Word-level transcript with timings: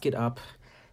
Geht 0.00 0.16
ab? 0.16 0.40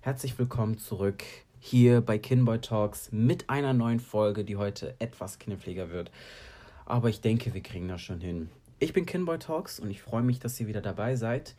Herzlich 0.01 0.37
willkommen 0.37 0.79
zurück 0.79 1.23
hier 1.59 2.01
bei 2.01 2.17
Kinboy 2.17 2.59
Talks 2.59 3.09
mit 3.13 3.49
einer 3.49 3.71
neuen 3.71 4.01
Folge, 4.01 4.43
die 4.43 4.57
heute 4.57 4.95
etwas 4.99 5.39
kniffliger 5.39 5.91
wird. 5.91 6.11
Aber 6.85 7.07
ich 7.07 7.21
denke, 7.21 7.53
wir 7.53 7.63
kriegen 7.63 7.87
das 7.87 8.01
schon 8.01 8.19
hin. 8.19 8.49
Ich 8.79 8.91
bin 8.91 9.05
Kinboy 9.05 9.39
Talks 9.39 9.79
und 9.79 9.91
ich 9.91 10.01
freue 10.01 10.23
mich, 10.23 10.39
dass 10.39 10.59
ihr 10.59 10.67
wieder 10.67 10.81
dabei 10.81 11.15
seid, 11.15 11.55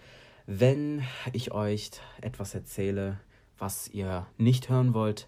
wenn 0.47 1.03
ich 1.33 1.51
euch 1.53 1.93
etwas 2.21 2.55
erzähle, 2.55 3.19
was 3.57 3.89
ihr 3.89 4.27
nicht 4.37 4.69
hören 4.69 4.93
wollt, 4.93 5.27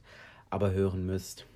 aber 0.50 0.72
hören 0.72 1.06
müsst. 1.06 1.46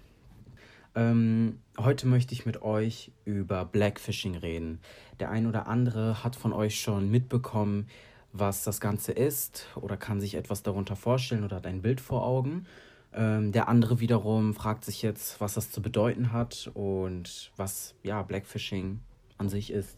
Ähm, 0.95 1.61
heute 1.77 2.07
möchte 2.07 2.33
ich 2.33 2.47
mit 2.47 2.63
euch 2.63 3.13
über 3.27 3.67
Blackfishing 3.67 4.37
reden. 4.37 4.81
Der 5.21 5.29
ein 5.29 5.47
oder 5.47 5.67
andere 5.67 6.25
hat 6.25 6.37
von 6.37 6.55
euch 6.55 6.81
schon 6.81 7.11
mitbekommen, 7.11 7.87
was 8.35 8.65
das 8.65 8.81
Ganze 8.81 9.13
ist 9.13 9.67
oder 9.77 9.97
kann 9.97 10.21
sich 10.21 10.35
etwas 10.35 10.63
darunter 10.63 10.97
vorstellen 10.97 11.45
oder 11.45 11.57
hat 11.57 11.67
ein 11.67 11.81
Bild 11.81 12.03
vor 12.03 12.27
Augen. 12.27 12.67
Ähm, 13.15 13.53
der 13.53 13.69
andere 13.69 14.01
wiederum 14.01 14.53
fragt 14.53 14.85
sich 14.85 15.01
jetzt, 15.01 15.41
was 15.41 15.55
das 15.55 15.71
zu 15.71 15.81
bedeuten 15.81 16.33
hat 16.33 16.71
und 16.75 17.51
was 17.57 17.95
ja 18.03 18.21
Blackfishing 18.23 19.01
an 19.39 19.49
sich 19.49 19.71
ist. 19.71 19.97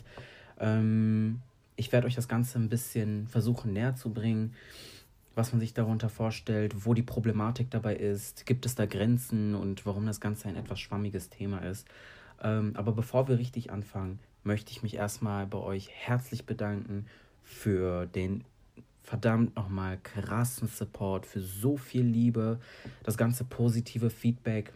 Ähm, 0.60 1.40
ich 1.74 1.90
werde 1.90 2.06
euch 2.06 2.14
das 2.14 2.28
Ganze 2.28 2.58
ein 2.58 2.68
bisschen 2.68 3.26
versuchen 3.26 3.72
näher 3.72 3.96
zu 3.96 4.12
bringen 4.12 4.54
was 5.36 5.52
man 5.52 5.60
sich 5.60 5.74
darunter 5.74 6.08
vorstellt, 6.08 6.86
wo 6.86 6.94
die 6.94 7.02
Problematik 7.02 7.70
dabei 7.70 7.94
ist, 7.94 8.46
gibt 8.46 8.64
es 8.64 8.74
da 8.74 8.86
Grenzen 8.86 9.54
und 9.54 9.84
warum 9.84 10.06
das 10.06 10.18
Ganze 10.18 10.48
ein 10.48 10.56
etwas 10.56 10.80
schwammiges 10.80 11.28
Thema 11.28 11.58
ist. 11.58 11.86
Ähm, 12.42 12.72
aber 12.74 12.92
bevor 12.92 13.28
wir 13.28 13.38
richtig 13.38 13.70
anfangen, 13.70 14.18
möchte 14.44 14.72
ich 14.72 14.82
mich 14.82 14.94
erstmal 14.94 15.46
bei 15.46 15.58
euch 15.58 15.90
herzlich 15.90 16.46
bedanken 16.46 17.06
für 17.46 18.06
den 18.06 18.44
verdammt 19.02 19.54
nochmal 19.54 19.98
krassen 20.02 20.66
Support, 20.66 21.26
für 21.26 21.40
so 21.40 21.76
viel 21.76 22.02
Liebe, 22.02 22.58
das 23.04 23.16
ganze 23.16 23.44
positive 23.44 24.10
Feedback, 24.10 24.72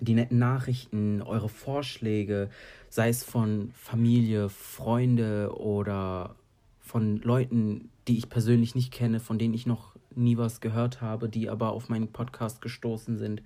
die 0.00 0.14
netten 0.14 0.38
Nachrichten, 0.38 1.22
eure 1.22 1.48
Vorschläge, 1.48 2.50
sei 2.90 3.08
es 3.08 3.22
von 3.22 3.70
Familie, 3.74 4.48
Freunde 4.48 5.56
oder 5.56 6.34
von 6.80 7.18
Leuten, 7.18 7.90
die 8.08 8.18
ich 8.18 8.28
persönlich 8.28 8.74
nicht 8.74 8.92
kenne, 8.92 9.20
von 9.20 9.38
denen 9.38 9.54
ich 9.54 9.66
noch 9.66 9.94
nie 10.16 10.36
was 10.36 10.60
gehört 10.60 11.00
habe, 11.00 11.28
die 11.28 11.48
aber 11.48 11.70
auf 11.70 11.88
meinen 11.88 12.08
Podcast 12.08 12.60
gestoßen 12.60 13.18
sind 13.18 13.40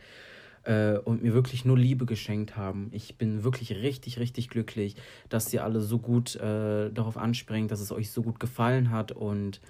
äh, 0.69 0.99
und 0.99 1.23
mir 1.23 1.33
wirklich 1.33 1.65
nur 1.65 1.79
Liebe 1.79 2.05
geschenkt 2.05 2.57
haben. 2.57 2.91
Ich 2.93 3.17
bin 3.17 3.43
wirklich 3.43 3.75
richtig, 3.77 4.19
richtig 4.19 4.51
glücklich, 4.51 4.97
dass 5.31 5.53
ihr 5.53 5.65
alle 5.65 5.81
so 5.81 5.99
gut 5.99 6.37
äh, 6.37 6.91
darauf 6.91 7.17
anspringt, 7.17 7.71
dass 7.71 7.81
es 7.81 7.91
euch 7.91 8.11
so 8.11 8.23
gut 8.23 8.39
gefallen 8.39 8.91
hat 8.91 9.11
und 9.13 9.61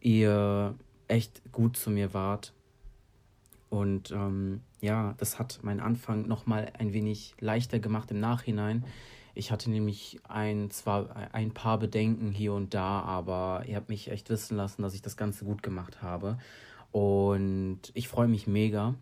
ihr 0.00 0.74
echt 1.06 1.40
gut 1.52 1.76
zu 1.76 1.90
mir 1.90 2.12
wart. 2.12 2.52
Und 3.70 4.10
ähm, 4.10 4.60
ja, 4.80 5.14
das 5.18 5.38
hat 5.38 5.60
meinen 5.62 5.80
Anfang 5.80 6.26
nochmal 6.26 6.72
ein 6.78 6.92
wenig 6.92 7.34
leichter 7.38 7.78
gemacht 7.78 8.10
im 8.10 8.20
Nachhinein. 8.20 8.84
Ich 9.36 9.50
hatte 9.50 9.70
nämlich 9.70 10.18
ein, 10.28 10.70
zwar 10.70 11.32
ein 11.32 11.52
paar 11.52 11.78
Bedenken 11.78 12.30
hier 12.32 12.52
und 12.52 12.74
da, 12.74 13.00
aber 13.00 13.64
ihr 13.66 13.76
habt 13.76 13.88
mich 13.88 14.10
echt 14.10 14.28
wissen 14.28 14.56
lassen, 14.56 14.82
dass 14.82 14.94
ich 14.94 15.02
das 15.02 15.16
Ganze 15.16 15.44
gut 15.44 15.62
gemacht 15.62 16.02
habe. 16.02 16.38
Und 16.92 17.80
ich 17.94 18.06
freue 18.06 18.28
mich 18.28 18.46
mega. 18.46 18.94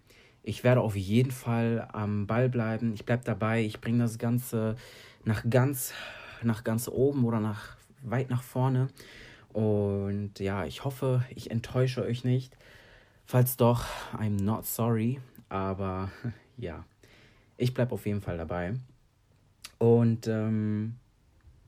Ich 0.43 0.65
werde 0.65 0.81
auf 0.81 0.97
jeden 0.97 1.31
Fall 1.31 1.89
am 1.93 2.27
Ball 2.27 2.49
bleiben. 2.49 2.93
Ich 2.95 3.05
bleibe 3.05 3.25
dabei. 3.25 3.63
Ich 3.63 3.81
bringe 3.81 4.01
das 4.01 4.19
Ganze 4.19 4.77
nach 5.25 5.45
ganz, 5.49 5.93
nach 6.43 6.65
ganz 6.65 6.89
oben 6.89 7.25
oder 7.25 7.41
nach 7.41 7.77
weit 8.03 8.31
nach 8.31 8.43
vorne. 8.43 8.89
Und 9.53 10.41
ja, 10.41 10.65
ich 10.65 10.85
hoffe, 10.85 11.25
ich 11.35 11.51
enttäusche 11.51 12.03
euch 12.03 12.25
nicht. 12.25 12.57
Falls 13.25 13.57
doch, 13.57 13.85
I'm 14.17 14.43
not 14.43 14.67
sorry. 14.67 15.21
Aber 15.49 16.11
ja, 16.57 16.85
ich 17.57 17.75
bleibe 17.75 17.93
auf 17.93 18.07
jeden 18.07 18.21
Fall 18.21 18.39
dabei. 18.39 18.75
Und 19.79 20.27
ähm, 20.27 20.97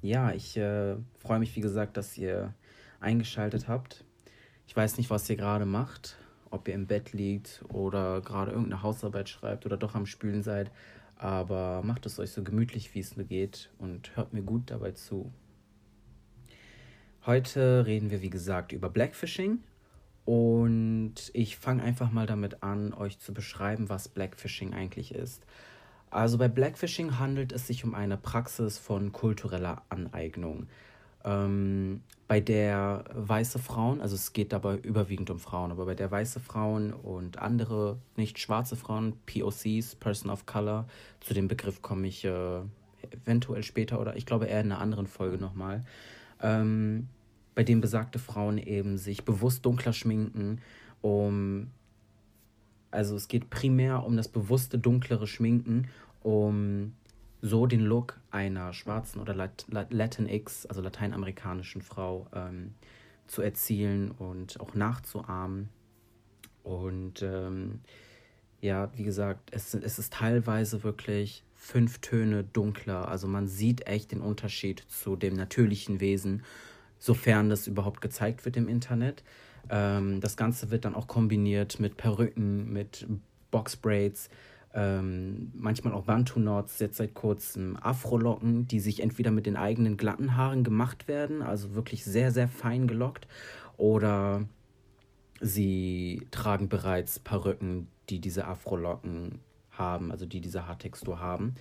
ja, 0.03 0.33
ich 0.33 0.57
äh, 0.57 0.97
freue 1.19 1.39
mich, 1.39 1.55
wie 1.57 1.61
gesagt, 1.61 1.97
dass 1.97 2.19
ihr 2.19 2.55
eingeschaltet 3.01 3.69
habt. 3.69 4.05
Ich 4.67 4.77
weiß 4.77 4.97
nicht, 4.99 5.11
was 5.11 5.29
ihr 5.29 5.37
gerade 5.37 5.67
macht, 5.67 6.17
ob 6.55 6.69
ihr 6.69 6.75
im 6.75 6.87
Bett 6.87 7.13
liegt 7.13 7.65
oder 7.69 8.21
gerade 8.21 8.53
irgendeine 8.53 8.83
Hausarbeit 8.83 9.29
schreibt 9.29 9.67
oder 9.67 9.77
doch 9.77 9.95
am 9.95 10.07
Spülen 10.07 10.43
seid. 10.43 10.71
Aber 11.17 11.83
macht 11.83 12.07
es 12.07 12.19
euch 12.19 12.31
so 12.31 12.43
gemütlich, 12.43 12.95
wie 12.95 13.01
es 13.01 13.17
nur 13.17 13.27
geht 13.27 13.71
und 13.79 14.17
hört 14.17 14.33
mir 14.33 14.43
gut 14.43 14.71
dabei 14.71 14.93
zu. 14.93 15.33
Heute 17.27 17.87
reden 17.87 18.11
wir, 18.11 18.23
wie 18.23 18.31
gesagt, 18.31 18.73
über 18.73 18.89
Blackfishing. 18.89 19.59
Und 20.25 21.15
ich 21.35 21.57
fange 21.59 21.83
einfach 21.83 22.11
mal 22.11 22.27
damit 22.27 22.63
an, 22.63 22.95
euch 22.95 23.19
zu 23.19 23.35
beschreiben, 23.35 23.89
was 23.89 24.09
Blackfishing 24.09 24.73
eigentlich 24.73 25.15
ist. 25.15 25.45
Also 26.11 26.39
bei 26.39 26.49
Blackfishing 26.49 27.19
handelt 27.19 27.53
es 27.53 27.67
sich 27.67 27.85
um 27.85 27.95
eine 27.95 28.17
Praxis 28.17 28.79
von 28.79 29.13
kultureller 29.13 29.83
Aneignung, 29.89 30.69
ähm, 31.25 32.03
bei 32.27 32.41
der 32.41 33.05
weiße 33.13 33.59
Frauen, 33.59 34.01
also 34.01 34.15
es 34.15 34.33
geht 34.33 34.53
dabei 34.53 34.77
überwiegend 34.79 35.31
um 35.31 35.39
Frauen, 35.39 35.71
aber 35.71 35.85
bei 35.85 35.95
der 35.95 36.11
weiße 36.11 36.41
Frauen 36.41 36.93
und 36.93 37.39
andere 37.39 37.99
nicht 38.17 38.39
schwarze 38.39 38.77
Frauen, 38.77 39.15
POCs, 39.27 39.95
Person 39.97 40.31
of 40.31 40.47
Color, 40.47 40.87
zu 41.21 41.35
dem 41.35 41.49
Begriff 41.49 41.83
komme 41.83 42.07
ich 42.07 42.25
äh, 42.25 42.61
eventuell 43.11 43.63
später 43.63 44.01
oder 44.01 44.17
ich 44.17 44.25
glaube 44.25 44.47
eher 44.47 44.61
in 44.61 44.73
einer 44.73 44.81
anderen 44.81 45.07
Folge 45.07 45.37
nochmal, 45.37 45.85
ähm, 46.41 47.09
bei 47.55 47.63
dem 47.63 47.81
besagte 47.81 48.19
Frauen 48.19 48.59
eben 48.59 48.97
sich 48.97 49.25
bewusst 49.25 49.67
dunkler 49.67 49.93
schminken, 49.93 50.61
um 51.03 51.69
also 52.91 53.17
es 53.17 53.29
geht 53.29 53.51
primär 53.51 54.05
um 54.05 54.17
das 54.17 54.29
bewusste 54.29 54.79
dunklere 54.79 55.27
Schminken, 55.27 55.89
um 56.23 56.93
so 57.45 57.67
den 57.67 57.81
Look 57.81 58.19
einer 58.31 58.73
schwarzen 58.73 59.21
oder 59.21 59.35
Lat 59.35 59.67
Latinx, 59.69 60.65
also 60.65 60.81
lateinamerikanischen 60.81 61.83
Frau 61.83 62.27
ähm, 62.33 62.73
zu 63.27 63.43
erzielen 63.43 64.13
und 64.13 64.59
auch 64.61 64.75
nachzuahmen. 64.75 65.69
Und 66.63 67.21
ähm, 67.21 67.81
ja, 68.63 68.91
wie 68.97 69.03
gesagt, 69.03 69.51
es, 69.53 69.75
es 69.75 69.99
ist 69.99 70.15
teilweise 70.15 70.85
wirklich 70.85 71.45
fünf 71.55 71.99
Töne 71.99 72.45
dunkler. 72.45 73.09
Also 73.09 73.29
man 73.29 73.47
sieht 73.47 73.87
echt 73.87 74.13
den 74.13 74.23
Unterschied 74.23 74.83
zu 74.89 75.15
dem 75.15 75.35
natürlichen 75.35 76.01
Wesen, 76.01 76.45
sofern 76.99 77.51
das 77.51 77.67
überhaupt 77.67 78.01
gezeigt 78.01 78.47
wird 78.47 78.57
im 78.57 78.69
Internet. 78.69 79.23
Ähm, 79.69 80.23
das 80.23 80.39
Ganze 80.39 80.71
wird 80.71 80.87
dann 80.87 80.95
auch 80.95 81.09
kombiniert 81.09 81.79
mit 81.79 81.99
Perücken, 81.99 82.73
mit 82.73 83.07
Boxbraids, 83.51 84.31
ähm, 84.75 85.53
manchmal 85.55 85.95
auch 85.95 86.05
Bantu-Knots, 86.05 86.79
jetzt 86.81 86.97
seit 86.97 87.15
kurzem 87.15 87.77
Afrolocken, 87.81 88.67
die 88.67 88.81
sich 88.81 89.01
entweder 89.01 89.31
mit 89.31 89.47
den 89.47 89.57
eigenen 89.57 89.97
glatten 89.97 90.37
Haaren 90.37 90.65
gemacht 90.65 91.09
werden, 91.09 91.43
also 91.43 91.75
wirklich 91.75 92.05
sehr, 92.05 92.33
sehr 92.33 92.49
fein 92.49 92.87
gelockt, 92.87 93.27
oder 93.77 94.45
sie 95.41 96.27
tragen 96.31 96.69
bereits 96.69 97.19
Perücken, 97.19 97.89
die 98.11 98.21
diese 98.21 98.47
Afrolocken 98.47 99.39
haben, 99.71 100.11
also 100.11 100.27
die 100.27 100.41
diese 100.41 100.67
Haartextur 100.67 101.21
haben. 101.21 101.55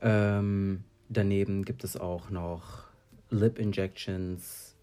Ähm, 0.00 0.84
daneben 1.08 1.64
gibt 1.64 1.84
es 1.84 1.96
auch 1.96 2.30
noch 2.30 2.84
Lip 3.30 3.58
Injections, 3.58 4.76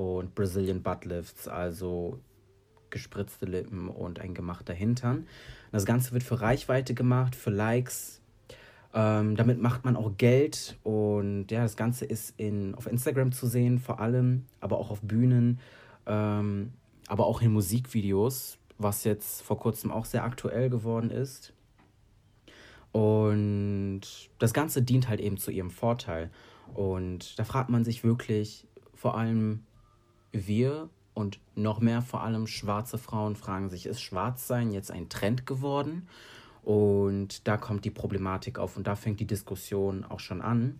und 0.00 0.34
Brazilian 0.34 0.82
Butt 0.82 1.04
Lifts, 1.04 1.46
also 1.46 2.18
gespritzte 2.90 3.46
Lippen 3.46 3.88
und 3.88 4.20
ein 4.20 4.34
gemachter 4.34 4.74
Hintern. 4.74 5.26
Das 5.72 5.84
Ganze 5.84 6.12
wird 6.12 6.22
für 6.22 6.40
Reichweite 6.40 6.94
gemacht, 6.94 7.34
für 7.34 7.50
Likes. 7.50 8.20
Ähm, 8.92 9.36
damit 9.36 9.60
macht 9.60 9.84
man 9.84 9.96
auch 9.96 10.16
Geld 10.16 10.76
und 10.82 11.46
ja, 11.50 11.62
das 11.62 11.76
Ganze 11.76 12.04
ist 12.04 12.34
in, 12.38 12.74
auf 12.74 12.88
Instagram 12.88 13.30
zu 13.30 13.46
sehen, 13.46 13.78
vor 13.78 14.00
allem, 14.00 14.46
aber 14.58 14.78
auch 14.78 14.90
auf 14.90 15.00
Bühnen, 15.00 15.60
ähm, 16.06 16.72
aber 17.06 17.26
auch 17.26 17.40
in 17.40 17.52
Musikvideos, 17.52 18.58
was 18.78 19.04
jetzt 19.04 19.42
vor 19.42 19.60
kurzem 19.60 19.92
auch 19.92 20.06
sehr 20.06 20.24
aktuell 20.24 20.70
geworden 20.70 21.10
ist. 21.10 21.52
Und 22.90 24.00
das 24.40 24.52
Ganze 24.52 24.82
dient 24.82 25.08
halt 25.08 25.20
eben 25.20 25.36
zu 25.36 25.52
ihrem 25.52 25.70
Vorteil. 25.70 26.30
Und 26.74 27.38
da 27.38 27.44
fragt 27.44 27.70
man 27.70 27.84
sich 27.84 28.02
wirklich, 28.02 28.66
vor 28.94 29.16
allem 29.16 29.64
wir 30.32 30.88
und 31.14 31.40
noch 31.54 31.80
mehr 31.80 32.02
vor 32.02 32.22
allem 32.22 32.46
schwarze 32.46 32.98
Frauen 32.98 33.36
fragen 33.36 33.68
sich, 33.68 33.86
ist 33.86 34.00
Schwarzsein 34.00 34.70
jetzt 34.70 34.90
ein 34.90 35.08
Trend 35.08 35.46
geworden? 35.46 36.08
Und 36.62 37.46
da 37.48 37.56
kommt 37.56 37.84
die 37.84 37.90
Problematik 37.90 38.58
auf 38.58 38.76
und 38.76 38.86
da 38.86 38.94
fängt 38.94 39.20
die 39.20 39.26
Diskussion 39.26 40.04
auch 40.04 40.20
schon 40.20 40.42
an. 40.42 40.76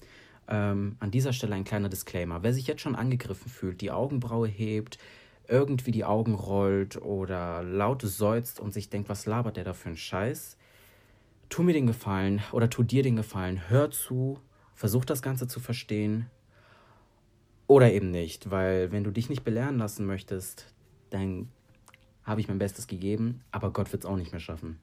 Ähm, 0.49 0.97
an 1.01 1.11
dieser 1.11 1.33
Stelle 1.33 1.55
ein 1.55 1.65
kleiner 1.65 1.89
Disclaimer. 1.89 2.43
Wer 2.43 2.53
sich 2.53 2.67
jetzt 2.67 2.83
schon 2.83 2.97
angegriffen 2.97 3.51
fühlt, 3.51 3.81
die 3.81 3.91
Augenbraue 3.91 4.49
hebt, 4.49 4.99
irgendwie 5.49 5.91
die 5.91 6.05
Augen 6.05 6.35
rollt 6.35 7.01
oder 7.01 7.63
laut 7.63 8.03
seufzt 8.03 8.61
und 8.61 8.73
sich 8.73 8.91
denkt, 8.91 9.09
was 9.09 9.27
labert 9.27 9.57
der 9.57 9.65
da 9.65 9.73
für 9.73 9.89
einen 9.89 9.97
Scheiß? 9.97 10.57
Tu 11.49 11.63
mir 11.63 11.73
den 11.73 11.87
Gefallen 11.87 12.43
oder 12.53 12.71
tu 12.71 12.83
dir 12.83 13.03
den 13.03 13.17
Gefallen, 13.17 13.69
hör 13.69 13.91
zu, 13.91 14.39
versuch 14.75 15.05
das 15.05 15.23
Ganze 15.23 15.49
zu 15.49 15.59
verstehen, 15.59 16.31
oder 17.71 17.93
eben 17.93 18.11
nicht, 18.11 18.51
weil 18.51 18.91
wenn 18.91 19.05
du 19.05 19.13
dich 19.13 19.31
nicht 19.31 19.45
belehren 19.45 19.79
lassen 19.79 20.05
möchtest, 20.05 20.75
dann 21.11 21.49
habe 22.25 22.41
ich 22.41 22.49
mein 22.49 22.59
Bestes 22.59 22.89
gegeben, 22.89 23.45
aber 23.53 23.73
Gott 23.73 23.93
wird 23.93 24.03
es 24.03 24.11
auch 24.11 24.17
nicht 24.17 24.33
mehr 24.33 24.41
schaffen. 24.41 24.81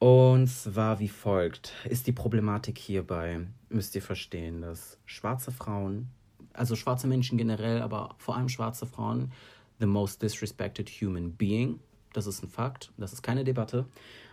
Und 0.00 0.48
zwar 0.48 0.98
wie 0.98 1.06
folgt 1.06 1.74
ist 1.88 2.08
die 2.08 2.12
Problematik 2.12 2.78
hierbei, 2.78 3.46
müsst 3.68 3.94
ihr 3.94 4.02
verstehen, 4.02 4.60
dass 4.60 4.98
schwarze 5.04 5.52
Frauen, 5.52 6.08
also 6.52 6.74
schwarze 6.74 7.06
Menschen 7.06 7.38
generell, 7.38 7.80
aber 7.80 8.16
vor 8.18 8.36
allem 8.36 8.48
schwarze 8.48 8.84
Frauen, 8.84 9.30
the 9.78 9.86
most 9.86 10.20
disrespected 10.20 10.88
human 10.88 11.30
being, 11.30 11.78
das 12.12 12.26
ist 12.26 12.42
ein 12.42 12.48
Fakt, 12.48 12.90
das 12.96 13.12
ist 13.12 13.22
keine 13.22 13.44
Debatte, 13.44 13.86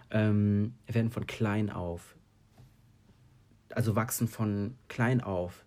ähm, 0.09 0.73
werden 0.87 1.11
von 1.11 1.27
klein 1.27 1.69
auf, 1.69 2.15
also 3.69 3.95
wachsen 3.95 4.27
von 4.27 4.73
klein 4.87 5.21
auf 5.21 5.63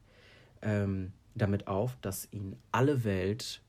ähm, 0.60 1.12
damit 1.34 1.66
auf, 1.66 1.96
dass 2.00 2.28
ihnen 2.32 2.56
alle 2.70 3.04
Welt 3.04 3.62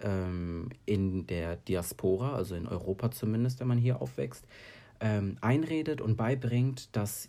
ähm, 0.00 0.70
in 0.86 1.26
der 1.26 1.56
Diaspora, 1.56 2.34
also 2.34 2.54
in 2.54 2.66
Europa 2.66 3.10
zumindest, 3.10 3.60
wenn 3.60 3.68
man 3.68 3.78
hier 3.78 4.00
aufwächst, 4.00 4.46
ähm, 5.00 5.36
einredet 5.40 6.00
und 6.00 6.16
beibringt, 6.16 6.94
dass 6.96 7.28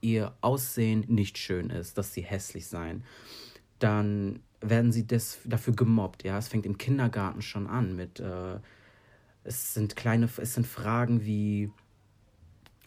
ihr 0.00 0.32
Aussehen 0.40 1.04
nicht 1.08 1.38
schön 1.38 1.70
ist, 1.70 1.98
dass 1.98 2.14
sie 2.14 2.22
hässlich 2.22 2.66
seien, 2.66 3.04
dann 3.78 4.40
werden 4.60 4.92
sie 4.92 5.06
des, 5.06 5.40
dafür 5.44 5.74
gemobbt. 5.74 6.24
Ja, 6.24 6.38
es 6.38 6.48
fängt 6.48 6.66
im 6.66 6.78
Kindergarten 6.78 7.42
schon 7.42 7.66
an 7.66 7.96
mit, 7.96 8.20
äh, 8.20 8.58
es 9.44 9.74
sind 9.74 9.96
kleine, 9.96 10.28
es 10.36 10.54
sind 10.54 10.66
Fragen 10.66 11.24
wie, 11.24 11.70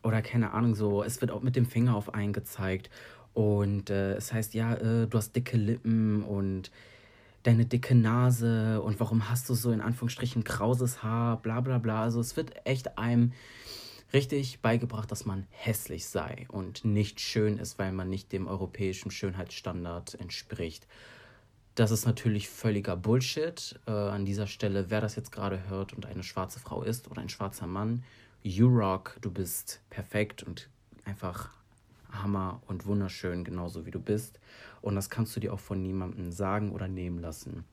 oder 0.04 0.22
keine 0.22 0.52
Ahnung, 0.52 0.76
so, 0.76 1.04
es 1.04 1.22
wird 1.22 1.32
auch 1.32 1.42
mit 1.42 1.56
dem 1.56 1.66
Finger 1.66 1.96
auf 1.96 2.14
einen 2.14 2.34
gezeigt 2.34 2.90
und 3.34 3.90
äh, 3.90 4.14
es 4.14 4.32
heißt, 4.32 4.54
ja, 4.54 4.76
äh, 4.76 5.08
du 5.08 5.18
hast 5.18 5.36
dicke 5.36 5.58
Lippen 5.58 6.24
und 6.24 6.72
deine 7.44 7.66
dicke 7.66 7.96
Nase 7.96 8.82
und 8.82 9.00
warum 9.00 9.30
hast 9.30 9.50
du 9.50 9.54
so 9.54 9.72
in 9.72 9.82
Anführungsstrichen 9.82 10.44
krauses 10.44 11.04
Haar, 11.04 11.42
bla 11.42 11.60
bla 11.62 11.78
bla. 11.78 12.02
Also 12.02 12.20
es 12.20 12.38
wird 12.38 12.66
echt 12.66 12.98
einem 12.98 13.34
richtig 14.14 14.62
beigebracht, 14.62 15.12
dass 15.12 15.26
man 15.26 15.48
hässlich 15.50 16.06
sei 16.06 16.46
und 16.50 16.86
nicht 16.86 17.20
schön 17.20 17.58
ist, 17.58 17.80
weil 17.80 17.92
man 17.92 18.10
nicht 18.10 18.32
dem 18.32 18.48
europäischen 18.48 19.12
Schönheitsstandard 19.12 20.16
entspricht. 20.16 20.88
Das 21.76 21.90
ist 21.90 22.06
natürlich 22.06 22.50
völliger 22.50 22.96
Bullshit. 22.96 23.80
Äh, 23.88 23.92
an 23.92 24.26
dieser 24.26 24.46
Stelle, 24.46 24.90
wer 24.90 25.02
das 25.02 25.16
jetzt 25.16 25.32
gerade 25.32 25.68
hört 25.70 25.94
und 25.94 26.06
eine 26.06 26.24
schwarze 26.24 26.60
Frau 26.60 26.84
ist 26.84 27.10
oder 27.10 27.22
ein 27.22 27.30
schwarzer 27.30 27.66
Mann, 27.66 28.04
you 28.44 28.68
rock, 28.68 29.18
du 29.22 29.32
bist 29.32 29.82
perfekt 29.90 30.44
und 30.44 30.70
einfach 31.04 31.50
Hammer 32.14 32.62
und 32.68 32.86
wunderschön, 32.86 33.44
genauso 33.44 33.86
wie 33.86 33.92
du 33.92 34.00
bist. 34.00 34.40
Und 34.82 34.96
das 34.96 35.10
kannst 35.10 35.36
du 35.36 35.40
dir 35.40 35.54
auch 35.54 35.60
von 35.60 35.82
niemandem 35.82 36.32
sagen 36.32 36.72
oder 36.72 36.88
nehmen 36.88 37.20
lassen. 37.20 37.64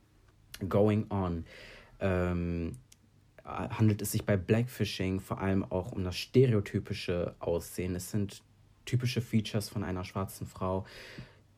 Going 0.68 1.06
on. 1.10 1.44
Ähm, 2.00 2.76
handelt 3.44 4.02
es 4.02 4.12
sich 4.12 4.24
bei 4.24 4.36
Blackfishing 4.36 5.20
vor 5.20 5.40
allem 5.40 5.64
auch 5.64 5.92
um 5.92 6.04
das 6.04 6.16
stereotypische 6.16 7.34
Aussehen. 7.40 7.94
Es 7.94 8.10
sind 8.10 8.42
typische 8.84 9.20
Features 9.20 9.68
von 9.68 9.84
einer 9.84 10.04
schwarzen 10.04 10.46
Frau, 10.46 10.86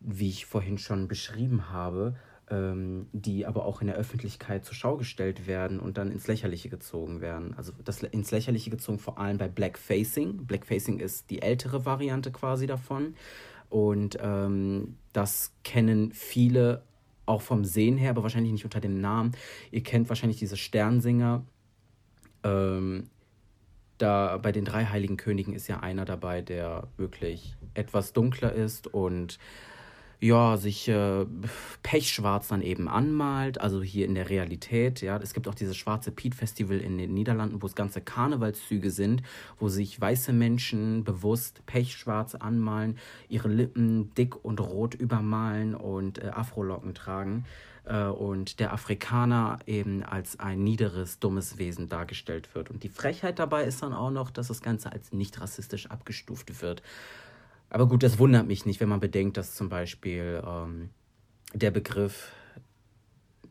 wie 0.00 0.28
ich 0.28 0.46
vorhin 0.46 0.78
schon 0.78 1.08
beschrieben 1.08 1.70
habe, 1.70 2.16
ähm, 2.52 3.06
die 3.12 3.46
aber 3.46 3.64
auch 3.64 3.80
in 3.80 3.86
der 3.86 3.96
Öffentlichkeit 3.96 4.64
zur 4.66 4.74
Schau 4.74 4.98
gestellt 4.98 5.46
werden 5.46 5.80
und 5.80 5.96
dann 5.96 6.12
ins 6.12 6.26
Lächerliche 6.26 6.68
gezogen 6.68 7.22
werden. 7.22 7.54
Also 7.56 7.72
das 7.82 8.02
ins 8.02 8.30
Lächerliche 8.30 8.68
gezogen 8.68 8.98
vor 8.98 9.18
allem 9.18 9.38
bei 9.38 9.48
Blackfacing. 9.48 10.44
Blackfacing 10.44 10.98
ist 10.98 11.30
die 11.30 11.40
ältere 11.40 11.86
Variante 11.86 12.30
quasi 12.30 12.66
davon. 12.66 13.14
Und 13.70 14.18
ähm, 14.20 14.96
das 15.14 15.54
kennen 15.64 16.12
viele 16.12 16.82
auch 17.24 17.40
vom 17.40 17.64
Sehen 17.64 17.96
her, 17.96 18.10
aber 18.10 18.22
wahrscheinlich 18.22 18.52
nicht 18.52 18.64
unter 18.64 18.80
dem 18.80 19.00
Namen. 19.00 19.32
Ihr 19.70 19.82
kennt 19.82 20.10
wahrscheinlich 20.10 20.38
diese 20.38 20.58
Sternsinger, 20.58 21.46
ähm, 22.44 23.04
da 23.96 24.36
bei 24.36 24.52
den 24.52 24.64
drei 24.64 24.86
heiligen 24.86 25.16
Königen 25.16 25.54
ist 25.54 25.68
ja 25.68 25.80
einer 25.80 26.04
dabei, 26.04 26.42
der 26.42 26.88
wirklich 26.96 27.56
etwas 27.74 28.12
dunkler 28.12 28.52
ist 28.52 28.92
und 28.92 29.38
ja, 30.22 30.56
sich 30.56 30.86
äh, 30.86 31.26
pechschwarz 31.82 32.46
dann 32.46 32.62
eben 32.62 32.86
anmalt, 32.86 33.60
also 33.60 33.82
hier 33.82 34.06
in 34.06 34.14
der 34.14 34.30
Realität, 34.30 35.02
ja. 35.02 35.16
Es 35.16 35.34
gibt 35.34 35.48
auch 35.48 35.54
dieses 35.54 35.76
schwarze 35.76 36.12
Pete 36.12 36.36
Festival 36.36 36.78
in 36.78 36.96
den 36.96 37.12
Niederlanden, 37.12 37.60
wo 37.60 37.66
es 37.66 37.74
ganze 37.74 38.00
Karnevalszüge 38.00 38.92
sind, 38.92 39.24
wo 39.58 39.68
sich 39.68 40.00
weiße 40.00 40.32
Menschen 40.32 41.02
bewusst 41.02 41.66
pechschwarz 41.66 42.36
anmalen, 42.36 42.98
ihre 43.28 43.48
Lippen 43.48 44.14
dick 44.14 44.44
und 44.44 44.60
rot 44.60 44.94
übermalen 44.94 45.74
und 45.74 46.22
äh, 46.22 46.28
Afrolocken 46.28 46.94
tragen 46.94 47.44
äh, 47.84 48.04
und 48.04 48.60
der 48.60 48.72
Afrikaner 48.72 49.58
eben 49.66 50.04
als 50.04 50.38
ein 50.38 50.62
niederes, 50.62 51.18
dummes 51.18 51.58
Wesen 51.58 51.88
dargestellt 51.88 52.54
wird. 52.54 52.70
Und 52.70 52.84
die 52.84 52.88
Frechheit 52.88 53.40
dabei 53.40 53.64
ist 53.64 53.82
dann 53.82 53.92
auch 53.92 54.10
noch, 54.10 54.30
dass 54.30 54.48
das 54.48 54.62
Ganze 54.62 54.92
als 54.92 55.12
nicht 55.12 55.40
rassistisch 55.40 55.90
abgestuft 55.90 56.62
wird. 56.62 56.80
Aber 57.72 57.88
gut, 57.88 58.02
das 58.02 58.18
wundert 58.18 58.46
mich 58.46 58.66
nicht, 58.66 58.80
wenn 58.80 58.90
man 58.90 59.00
bedenkt, 59.00 59.38
dass 59.38 59.54
zum 59.54 59.70
Beispiel 59.70 60.42
ähm, 60.46 60.90
der 61.54 61.70
Begriff, 61.70 62.30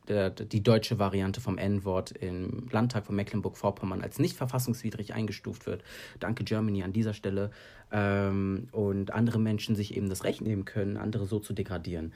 der, 0.08 0.30
die 0.30 0.62
deutsche 0.62 1.00
Variante 1.00 1.42
vom 1.42 1.58
N-Wort 1.58 2.12
im 2.12 2.68
Landtag 2.70 3.08
von 3.08 3.16
Mecklenburg-Vorpommern 3.16 4.04
als 4.04 4.20
nicht 4.20 4.38
verfassungswidrig 4.38 5.16
eingestuft 5.16 5.66
wird. 5.66 5.84
Danke 6.20 6.44
Germany 6.44 6.84
an 6.84 6.94
dieser 6.94 7.16
Stelle. 7.16 7.50
Ähm, 7.92 8.68
und 8.72 9.12
andere 9.12 9.40
Menschen 9.40 9.76
sich 9.76 9.98
eben 9.98 10.08
das 10.08 10.24
Recht 10.24 10.42
nehmen 10.42 10.66
können, 10.66 10.98
andere 10.98 11.26
so 11.26 11.40
zu 11.40 11.54
degradieren. 11.54 12.14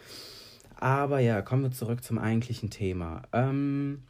Aber 0.75 1.17
ja, 1.21 1.41
kommen 1.41 1.63
wir 1.63 1.71
zurück 1.71 2.03
zum 2.03 2.19
eigentlichen 2.19 2.69
Thema. 2.69 3.23
Ähm, 3.33 4.03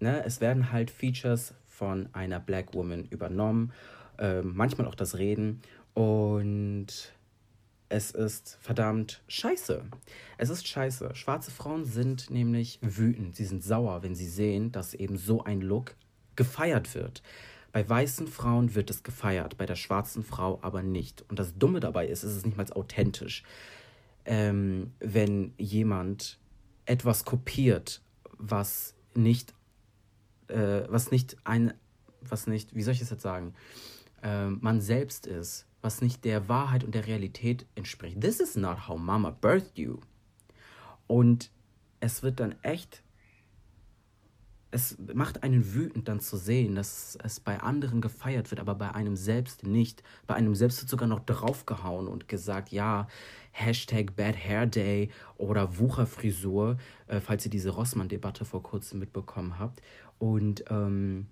ne, 0.00 0.24
es 0.24 0.40
werden 0.40 0.72
halt 0.72 0.90
Features 0.90 1.54
von 1.68 2.08
einer 2.12 2.40
Black 2.40 2.74
Woman 2.74 3.04
übernommen, 3.04 3.72
äh, 4.18 4.42
manchmal 4.42 4.88
auch 4.88 4.96
das 4.96 5.16
Reden. 5.16 5.60
Und 5.94 6.86
es 7.88 8.10
ist 8.10 8.58
verdammt 8.60 9.22
scheiße. 9.28 9.84
Es 10.36 10.50
ist 10.50 10.68
scheiße. 10.68 11.14
Schwarze 11.14 11.50
Frauen 11.50 11.84
sind 11.84 12.30
nämlich 12.30 12.78
wütend. 12.82 13.36
Sie 13.36 13.44
sind 13.44 13.64
sauer, 13.64 14.02
wenn 14.02 14.14
sie 14.14 14.28
sehen, 14.28 14.72
dass 14.72 14.94
eben 14.94 15.16
so 15.16 15.42
ein 15.42 15.60
Look 15.60 15.96
gefeiert 16.36 16.94
wird. 16.94 17.22
Bei 17.72 17.86
weißen 17.88 18.26
Frauen 18.28 18.74
wird 18.74 18.90
es 18.90 19.02
gefeiert, 19.02 19.58
bei 19.58 19.66
der 19.66 19.76
schwarzen 19.76 20.22
Frau 20.22 20.58
aber 20.62 20.82
nicht. 20.82 21.24
Und 21.28 21.38
das 21.38 21.56
Dumme 21.58 21.80
dabei 21.80 22.06
ist, 22.06 22.22
es 22.22 22.36
ist 22.36 22.46
nicht 22.46 22.56
mal 22.56 22.70
authentisch 22.72 23.42
ähm, 24.28 24.92
wenn 25.00 25.54
jemand 25.56 26.38
etwas 26.84 27.24
kopiert, 27.24 28.02
was 28.36 28.94
nicht, 29.14 29.54
äh, 30.48 30.82
was 30.88 31.10
nicht 31.10 31.38
ein, 31.44 31.72
was 32.20 32.46
nicht, 32.46 32.74
wie 32.74 32.82
soll 32.82 32.92
ich 32.92 33.00
es 33.00 33.08
jetzt 33.08 33.22
sagen, 33.22 33.54
äh, 34.22 34.46
man 34.46 34.82
selbst 34.82 35.26
ist, 35.26 35.66
was 35.82 36.00
nicht 36.00 36.24
der 36.24 36.48
Wahrheit 36.48 36.84
und 36.84 36.94
der 36.94 37.06
Realität 37.06 37.66
entspricht. 37.74 38.20
This 38.20 38.40
is 38.40 38.56
not 38.56 38.88
how 38.88 38.98
Mama 38.98 39.30
birthed 39.30 39.78
you. 39.78 39.98
Und 41.06 41.50
es 42.00 42.22
wird 42.22 42.40
dann 42.40 42.54
echt 42.62 43.02
es 44.70 44.98
macht 45.14 45.42
einen 45.42 45.72
wütend 45.74 46.08
dann 46.08 46.20
zu 46.20 46.36
sehen, 46.36 46.74
dass 46.74 47.16
es 47.22 47.40
bei 47.40 47.60
anderen 47.60 48.00
gefeiert 48.00 48.50
wird, 48.50 48.60
aber 48.60 48.74
bei 48.74 48.94
einem 48.94 49.16
selbst 49.16 49.64
nicht. 49.64 50.02
Bei 50.26 50.34
einem 50.34 50.54
selbst 50.54 50.80
wird 50.82 50.90
sogar 50.90 51.08
noch 51.08 51.20
draufgehauen 51.20 52.06
und 52.06 52.28
gesagt, 52.28 52.70
ja, 52.70 53.08
Hashtag 53.52 54.14
Bad 54.14 54.36
Hair 54.36 54.66
Day 54.66 55.10
oder 55.38 55.78
Wucherfrisur, 55.78 56.76
äh, 57.06 57.20
falls 57.20 57.46
ihr 57.46 57.50
diese 57.50 57.70
Rossmann-Debatte 57.70 58.44
vor 58.44 58.62
kurzem 58.62 58.98
mitbekommen 58.98 59.58
habt. 59.58 59.80
Und, 60.18 60.64
ähm, 60.68 61.28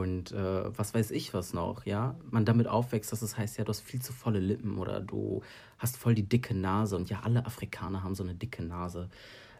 und 0.00 0.32
äh, 0.32 0.78
was 0.78 0.94
weiß 0.94 1.10
ich 1.10 1.34
was 1.34 1.52
noch, 1.52 1.86
ja? 1.86 2.16
Man 2.30 2.44
damit 2.44 2.66
aufwächst, 2.66 3.12
dass 3.12 3.22
es 3.22 3.36
heißt, 3.36 3.58
ja, 3.58 3.64
du 3.64 3.70
hast 3.70 3.80
viel 3.80 4.00
zu 4.00 4.12
volle 4.12 4.40
Lippen 4.40 4.78
oder 4.78 5.00
du 5.00 5.42
hast 5.78 5.96
voll 5.96 6.14
die 6.14 6.28
dicke 6.28 6.54
Nase. 6.54 6.96
Und 6.96 7.10
ja, 7.10 7.20
alle 7.20 7.44
Afrikaner 7.46 8.02
haben 8.02 8.14
so 8.14 8.22
eine 8.22 8.34
dicke 8.34 8.62
Nase. 8.62 9.08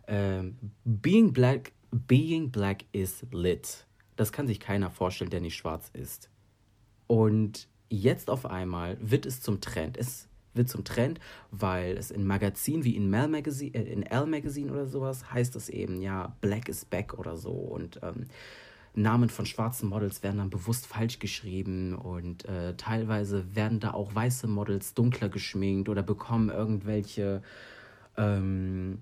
Ähm, 0.06 0.56
being 0.84 1.32
black 1.32 1.72
Being 1.94 2.50
Black 2.50 2.86
is 2.90 3.24
lit. 3.30 3.86
Das 4.16 4.32
kann 4.32 4.48
sich 4.48 4.58
keiner 4.58 4.90
vorstellen, 4.90 5.30
der 5.30 5.40
nicht 5.40 5.54
schwarz 5.54 5.90
ist. 5.92 6.28
Und 7.06 7.68
jetzt 7.88 8.30
auf 8.30 8.46
einmal 8.46 8.96
wird 9.00 9.26
es 9.26 9.40
zum 9.40 9.60
Trend. 9.60 9.96
Es 9.96 10.28
wird 10.54 10.68
zum 10.68 10.82
Trend, 10.82 11.20
weil 11.52 11.96
es 11.96 12.10
in 12.10 12.26
Magazinen 12.26 12.82
wie 12.82 12.96
in 12.96 13.10
Mel 13.10 13.28
Magazine, 13.28 13.74
äh, 13.74 13.92
in 13.92 14.02
L 14.02 14.26
Magazine 14.26 14.72
oder 14.72 14.86
sowas 14.86 15.32
heißt 15.32 15.54
es 15.54 15.68
eben, 15.68 16.02
ja, 16.02 16.34
Black 16.40 16.68
is 16.68 16.84
back 16.84 17.16
oder 17.16 17.36
so. 17.36 17.52
Und 17.52 18.00
ähm, 18.02 18.26
Namen 18.94 19.28
von 19.28 19.46
schwarzen 19.46 19.88
Models 19.88 20.22
werden 20.22 20.38
dann 20.38 20.50
bewusst 20.50 20.86
falsch 20.86 21.18
geschrieben 21.18 21.94
und 21.94 22.44
äh, 22.44 22.76
teilweise 22.76 23.54
werden 23.54 23.80
da 23.80 23.92
auch 23.92 24.14
weiße 24.14 24.46
Models 24.46 24.94
dunkler 24.94 25.28
geschminkt 25.28 25.88
oder 25.88 26.02
bekommen 26.02 26.48
irgendwelche 26.48 27.42
ähm, 28.16 28.98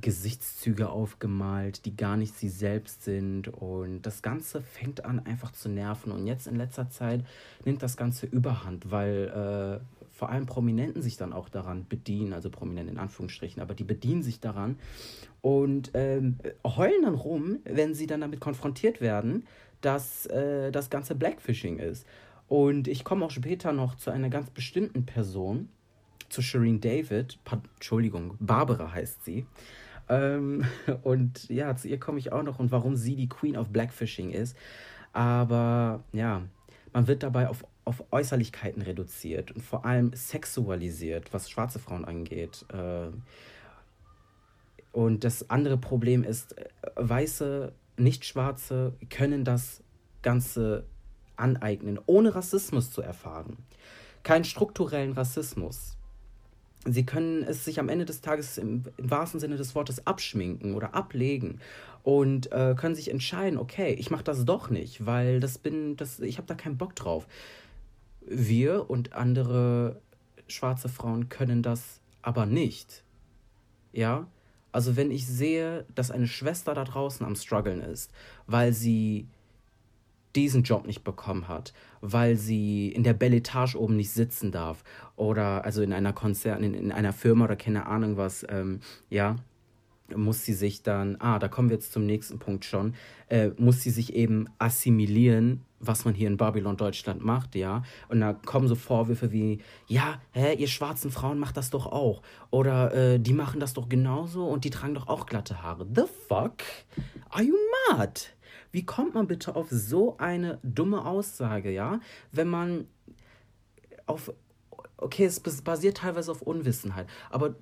Gesichtszüge 0.00 0.88
aufgemalt, 0.88 1.84
die 1.84 1.96
gar 1.96 2.16
nicht 2.16 2.36
sie 2.36 2.48
selbst 2.48 3.04
sind. 3.04 3.48
Und 3.48 4.02
das 4.02 4.22
Ganze 4.22 4.62
fängt 4.62 5.04
an 5.04 5.20
einfach 5.20 5.52
zu 5.52 5.68
nerven. 5.68 6.12
Und 6.12 6.26
jetzt 6.26 6.46
in 6.46 6.56
letzter 6.56 6.90
Zeit 6.90 7.24
nimmt 7.64 7.82
das 7.82 7.96
Ganze 7.96 8.26
überhand, 8.26 8.90
weil 8.90 9.80
äh, 9.80 9.95
vor 10.16 10.30
allem 10.30 10.46
Prominenten 10.46 11.02
sich 11.02 11.18
dann 11.18 11.34
auch 11.34 11.50
daran 11.50 11.86
bedienen, 11.88 12.32
also 12.32 12.48
prominent 12.48 12.88
in 12.88 12.96
Anführungsstrichen, 12.96 13.60
aber 13.60 13.74
die 13.74 13.84
bedienen 13.84 14.22
sich 14.22 14.40
daran 14.40 14.78
und 15.42 15.90
ähm, 15.92 16.38
heulen 16.64 17.02
dann 17.02 17.14
rum, 17.14 17.58
wenn 17.64 17.92
sie 17.92 18.06
dann 18.06 18.22
damit 18.22 18.40
konfrontiert 18.40 19.02
werden, 19.02 19.46
dass 19.82 20.24
äh, 20.26 20.72
das 20.72 20.88
ganze 20.88 21.14
Blackfishing 21.14 21.78
ist. 21.78 22.06
Und 22.48 22.88
ich 22.88 23.04
komme 23.04 23.26
auch 23.26 23.30
später 23.30 23.72
noch 23.72 23.94
zu 23.96 24.10
einer 24.10 24.30
ganz 24.30 24.48
bestimmten 24.48 25.04
Person, 25.04 25.68
zu 26.30 26.40
Shireen 26.40 26.80
David, 26.80 27.38
Entschuldigung, 27.74 28.36
Barbara 28.40 28.92
heißt 28.92 29.22
sie. 29.22 29.44
Ähm, 30.08 30.64
und 31.02 31.46
ja, 31.50 31.76
zu 31.76 31.88
ihr 31.88 32.00
komme 32.00 32.18
ich 32.18 32.32
auch 32.32 32.42
noch 32.42 32.58
und 32.58 32.72
warum 32.72 32.96
sie 32.96 33.16
die 33.16 33.28
Queen 33.28 33.56
of 33.58 33.68
Blackfishing 33.68 34.30
ist. 34.30 34.56
Aber 35.12 36.04
ja, 36.12 36.42
man 36.94 37.06
wird 37.06 37.22
dabei 37.22 37.48
auf, 37.48 37.64
auf 37.86 38.04
Äußerlichkeiten 38.10 38.82
reduziert 38.82 39.52
und 39.52 39.62
vor 39.62 39.86
allem 39.86 40.12
sexualisiert, 40.12 41.32
was 41.32 41.48
schwarze 41.48 41.78
Frauen 41.78 42.04
angeht. 42.04 42.66
Äh, 42.72 43.08
und 44.92 45.24
das 45.24 45.48
andere 45.50 45.78
Problem 45.78 46.24
ist, 46.24 46.58
äh, 46.58 46.68
weiße, 46.96 47.72
nicht 47.96 48.26
schwarze 48.26 48.92
können 49.08 49.44
das 49.44 49.82
Ganze 50.20 50.84
aneignen, 51.36 51.98
ohne 52.06 52.34
Rassismus 52.34 52.90
zu 52.90 53.02
erfahren. 53.02 53.56
Keinen 54.24 54.44
strukturellen 54.44 55.12
Rassismus. 55.12 55.96
Sie 56.84 57.06
können 57.06 57.44
es 57.44 57.64
sich 57.64 57.78
am 57.78 57.88
Ende 57.88 58.04
des 58.04 58.20
Tages 58.20 58.58
im, 58.58 58.84
im 58.96 59.10
wahrsten 59.10 59.38
Sinne 59.38 59.56
des 59.56 59.74
Wortes 59.74 60.06
abschminken 60.06 60.74
oder 60.74 60.94
ablegen 60.94 61.60
und 62.02 62.50
äh, 62.52 62.74
können 62.76 62.94
sich 62.94 63.10
entscheiden, 63.10 63.58
okay, 63.58 63.94
ich 63.94 64.10
mache 64.10 64.24
das 64.24 64.44
doch 64.44 64.70
nicht, 64.70 65.06
weil 65.06 65.40
das 65.40 65.58
bin, 65.58 65.96
das, 65.96 66.20
ich 66.20 66.38
habe 66.38 66.46
da 66.48 66.54
keinen 66.54 66.78
Bock 66.78 66.96
drauf. 66.96 67.26
Wir 68.28 68.90
und 68.90 69.12
andere 69.12 70.00
schwarze 70.48 70.88
Frauen 70.88 71.28
können 71.28 71.62
das 71.62 72.00
aber 72.22 72.46
nicht. 72.46 73.04
Ja? 73.92 74.26
Also 74.72 74.96
wenn 74.96 75.10
ich 75.10 75.26
sehe, 75.26 75.86
dass 75.94 76.10
eine 76.10 76.26
Schwester 76.26 76.74
da 76.74 76.84
draußen 76.84 77.24
am 77.24 77.36
struggeln 77.36 77.80
ist, 77.80 78.12
weil 78.46 78.72
sie 78.72 79.26
diesen 80.34 80.64
Job 80.64 80.86
nicht 80.86 81.02
bekommen 81.02 81.48
hat, 81.48 81.72
weil 82.02 82.36
sie 82.36 82.88
in 82.88 83.02
der 83.02 83.14
Belletage 83.14 83.74
oben 83.80 83.96
nicht 83.96 84.10
sitzen 84.10 84.52
darf 84.52 84.84
oder 85.16 85.64
also 85.64 85.80
in 85.80 85.94
einer 85.94 86.12
Konzern, 86.12 86.62
in, 86.62 86.74
in 86.74 86.92
einer 86.92 87.14
Firma 87.14 87.46
oder 87.46 87.56
keine 87.56 87.86
Ahnung 87.86 88.18
was, 88.18 88.44
ähm, 88.50 88.80
ja, 89.08 89.36
muss 90.14 90.44
sie 90.44 90.52
sich 90.52 90.82
dann, 90.82 91.16
ah, 91.20 91.38
da 91.38 91.48
kommen 91.48 91.68
wir 91.68 91.76
jetzt 91.76 91.92
zum 91.92 92.06
nächsten 92.06 92.38
Punkt 92.38 92.64
schon, 92.64 92.94
äh, 93.28 93.50
muss 93.58 93.82
sie 93.82 93.90
sich 93.90 94.14
eben 94.14 94.48
assimilieren, 94.58 95.62
was 95.80 96.04
man 96.04 96.14
hier 96.14 96.28
in 96.28 96.36
Babylon 96.36 96.76
Deutschland 96.76 97.24
macht, 97.24 97.54
ja. 97.54 97.82
Und 98.08 98.20
da 98.20 98.32
kommen 98.32 98.68
so 98.68 98.74
Vorwürfe 98.74 99.32
wie, 99.32 99.60
ja, 99.88 100.20
hä, 100.32 100.54
ihr 100.54 100.68
schwarzen 100.68 101.10
Frauen 101.10 101.38
macht 101.38 101.56
das 101.56 101.70
doch 101.70 101.86
auch. 101.86 102.22
Oder 102.50 102.94
äh, 102.94 103.20
die 103.20 103.32
machen 103.32 103.60
das 103.60 103.74
doch 103.74 103.88
genauso 103.88 104.46
und 104.46 104.64
die 104.64 104.70
tragen 104.70 104.94
doch 104.94 105.08
auch 105.08 105.26
glatte 105.26 105.62
Haare. 105.62 105.86
The 105.94 106.04
fuck? 106.28 106.58
Are 107.30 107.42
you 107.42 107.54
mad? 107.90 108.20
Wie 108.72 108.84
kommt 108.84 109.14
man 109.14 109.26
bitte 109.26 109.56
auf 109.56 109.68
so 109.70 110.16
eine 110.18 110.58
dumme 110.62 111.04
Aussage, 111.04 111.70
ja? 111.70 112.00
Wenn 112.32 112.48
man 112.48 112.86
auf, 114.06 114.32
okay, 114.96 115.24
es 115.24 115.40
basiert 115.40 115.98
teilweise 115.98 116.30
auf 116.30 116.42
Unwissenheit, 116.42 117.06
aber 117.30 117.56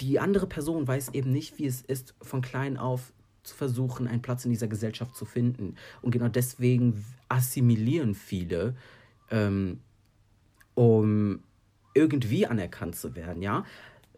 die 0.00 0.18
andere 0.18 0.46
Person 0.46 0.86
weiß 0.86 1.10
eben 1.14 1.32
nicht, 1.32 1.58
wie 1.58 1.66
es 1.66 1.82
ist, 1.82 2.14
von 2.20 2.42
klein 2.42 2.76
auf 2.76 3.12
zu 3.42 3.54
versuchen, 3.54 4.08
einen 4.08 4.22
Platz 4.22 4.44
in 4.44 4.50
dieser 4.50 4.68
Gesellschaft 4.68 5.14
zu 5.14 5.24
finden. 5.24 5.76
Und 6.02 6.10
genau 6.10 6.28
deswegen 6.28 7.04
assimilieren 7.28 8.14
viele, 8.14 8.74
ähm, 9.30 9.80
um 10.74 11.40
irgendwie 11.94 12.46
anerkannt 12.46 12.96
zu 12.96 13.14
werden, 13.14 13.42
ja. 13.42 13.64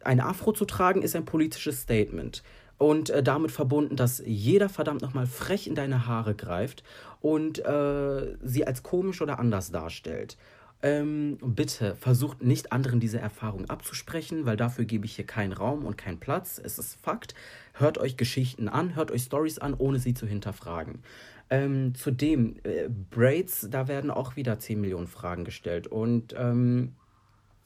Ein 0.02 0.20
Afro 0.20 0.52
zu 0.52 0.64
tragen 0.64 1.02
ist 1.02 1.16
ein 1.16 1.24
politisches 1.24 1.82
Statement 1.82 2.42
und 2.78 3.10
äh, 3.10 3.22
damit 3.22 3.50
verbunden, 3.50 3.96
dass 3.96 4.22
jeder 4.24 4.68
verdammt 4.68 5.02
nochmal 5.02 5.26
frech 5.26 5.66
in 5.66 5.74
deine 5.74 6.06
Haare 6.06 6.34
greift 6.34 6.84
und 7.20 7.58
äh, 7.64 8.36
sie 8.42 8.66
als 8.66 8.82
komisch 8.82 9.20
oder 9.20 9.38
anders 9.38 9.72
darstellt. 9.72 10.36
Ähm, 10.86 11.38
bitte 11.42 11.96
versucht 11.96 12.44
nicht 12.44 12.70
anderen 12.70 13.00
diese 13.00 13.18
Erfahrung 13.18 13.68
abzusprechen, 13.68 14.46
weil 14.46 14.56
dafür 14.56 14.84
gebe 14.84 15.04
ich 15.04 15.16
hier 15.16 15.26
keinen 15.26 15.52
Raum 15.52 15.84
und 15.84 15.98
keinen 15.98 16.20
Platz. 16.20 16.60
Es 16.62 16.78
ist 16.78 17.00
Fakt. 17.02 17.34
Hört 17.72 17.98
euch 17.98 18.16
Geschichten 18.16 18.68
an, 18.68 18.94
hört 18.94 19.10
euch 19.10 19.22
Stories 19.22 19.58
an, 19.58 19.74
ohne 19.74 19.98
sie 19.98 20.14
zu 20.14 20.28
hinterfragen. 20.28 21.02
Ähm, 21.50 21.96
zudem, 21.96 22.54
äh, 22.62 22.88
Braids, 22.88 23.66
da 23.68 23.88
werden 23.88 24.12
auch 24.12 24.36
wieder 24.36 24.60
10 24.60 24.80
Millionen 24.80 25.08
Fragen 25.08 25.44
gestellt. 25.44 25.88
Und 25.88 26.36
ähm, 26.38 26.92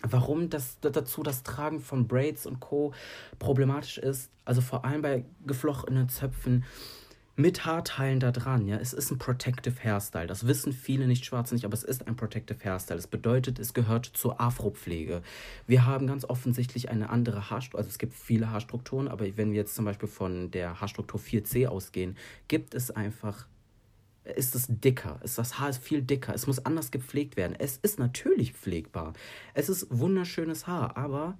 Warum 0.03 0.49
das 0.49 0.79
dazu 0.81 1.23
das 1.23 1.43
Tragen 1.43 1.79
von 1.79 2.09
Braids 2.09 2.47
und 2.47 2.59
Co. 2.59 2.95
problematisch 3.39 3.99
ist, 3.99 4.31
also 4.47 4.63
vor 4.63 4.87
allem 4.87 5.03
bei 5.03 5.27
geflochtenen 5.47 6.09
Zöpfen 6.09 6.65
mit 7.41 7.65
Haarteilen 7.65 8.21
da 8.21 8.33
dran, 8.33 8.67
ja, 8.67 8.77
es 8.77 8.93
ist 8.93 9.11
ein 9.11 9.19
Protective 9.19 9.83
Hairstyle. 9.83 10.27
Das 10.27 10.47
wissen 10.47 10.73
viele 10.73 11.07
nicht 11.07 11.25
schwarz 11.25 11.53
nicht, 11.53 11.65
aber 11.65 11.75
es 11.75 11.85
ist 11.85 12.07
ein 12.07 12.17
Protective 12.17 12.63
Hairstyle. 12.63 12.99
Das 12.99 13.07
bedeutet, 13.07 13.59
es 13.59 13.73
gehört 13.75 14.07
zur 14.07 14.41
Afropflege. 14.41 15.23
Wir 15.67 15.87
haben 15.87 16.07
ganz 16.07 16.25
offensichtlich 16.25 16.91
eine 16.91 17.11
andere 17.11 17.51
Haarstruktur, 17.51 17.79
also 17.79 17.89
es 17.89 17.99
gibt 17.99 18.15
viele 18.15 18.51
Haarstrukturen, 18.51 19.09
aber 19.09 19.25
wenn 19.37 19.53
wir 19.53 19.59
jetzt 19.59 19.75
zum 19.75 19.85
Beispiel 19.85 20.09
von 20.09 20.51
der 20.51 20.81
Haarstruktur 20.81 21.19
4C 21.19 21.67
ausgehen, 21.67 22.17
gibt 22.49 22.75
es 22.75 22.91
einfach 22.91 23.47
ist 24.37 24.55
es 24.55 24.67
dicker, 24.69 25.19
ist 25.25 25.39
das 25.39 25.59
Haar 25.59 25.71
ist 25.71 25.83
viel 25.83 26.03
dicker, 26.03 26.35
es 26.35 26.47
muss 26.47 26.65
anders 26.65 26.91
gepflegt 26.91 27.37
werden. 27.37 27.57
Es 27.59 27.79
ist 27.79 27.99
natürlich 27.99 28.53
pflegbar. 28.53 29.15
Es 29.55 29.71
ist 29.71 29.87
wunderschönes 29.91 30.67
Haar, 30.67 30.97
aber 30.97 31.39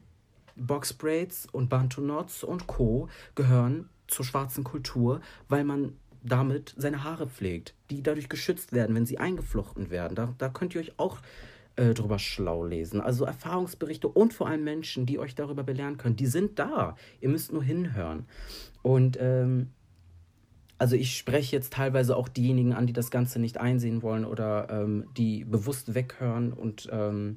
Boxbraids 0.57 1.47
und 1.53 1.69
Bantu 1.69 2.01
Knots 2.01 2.43
und 2.43 2.67
Co. 2.67 3.09
gehören 3.35 3.89
zur 4.11 4.25
schwarzen 4.25 4.65
Kultur, 4.65 5.21
weil 5.49 5.65
man 5.65 5.95
damit 6.23 6.75
seine 6.77 7.05
Haare 7.05 7.29
pflegt, 7.29 7.75
die 7.91 8.03
dadurch 8.03 8.29
geschützt 8.29 8.73
werden, 8.73 8.95
wenn 8.95 9.07
sie 9.07 9.19
eingeflochten 9.19 9.91
werden. 9.91 10.15
Da, 10.15 10.35
da 10.37 10.49
könnt 10.49 10.75
ihr 10.75 10.81
euch 10.81 10.99
auch 10.99 11.21
äh, 11.77 11.95
drüber 11.95 12.19
schlau 12.19 12.65
lesen. 12.65 13.01
Also 13.01 13.25
Erfahrungsberichte 13.25 14.09
und 14.09 14.35
vor 14.35 14.49
allem 14.49 14.65
Menschen, 14.65 15.07
die 15.07 15.19
euch 15.19 15.35
darüber 15.35 15.63
belehren 15.63 15.97
können, 15.97 16.17
die 16.17 16.27
sind 16.27 16.59
da. 16.59 16.97
Ihr 17.21 17.31
müsst 17.31 17.53
nur 17.53 17.63
hinhören. 17.63 18.27
Und 18.83 19.19
ähm, 19.21 19.71
also 20.79 20.97
ich 20.97 21.17
spreche 21.17 21.55
jetzt 21.57 21.73
teilweise 21.75 22.17
auch 22.17 22.29
diejenigen 22.29 22.73
an, 22.73 22.87
die 22.87 22.93
das 22.93 23.11
Ganze 23.11 23.39
nicht 23.39 23.59
einsehen 23.59 24.03
wollen 24.03 24.25
oder 24.25 24.69
ähm, 24.71 25.07
die 25.17 25.45
bewusst 25.45 25.95
weghören 25.95 26.53
und 26.53 26.89
ähm, 26.91 27.37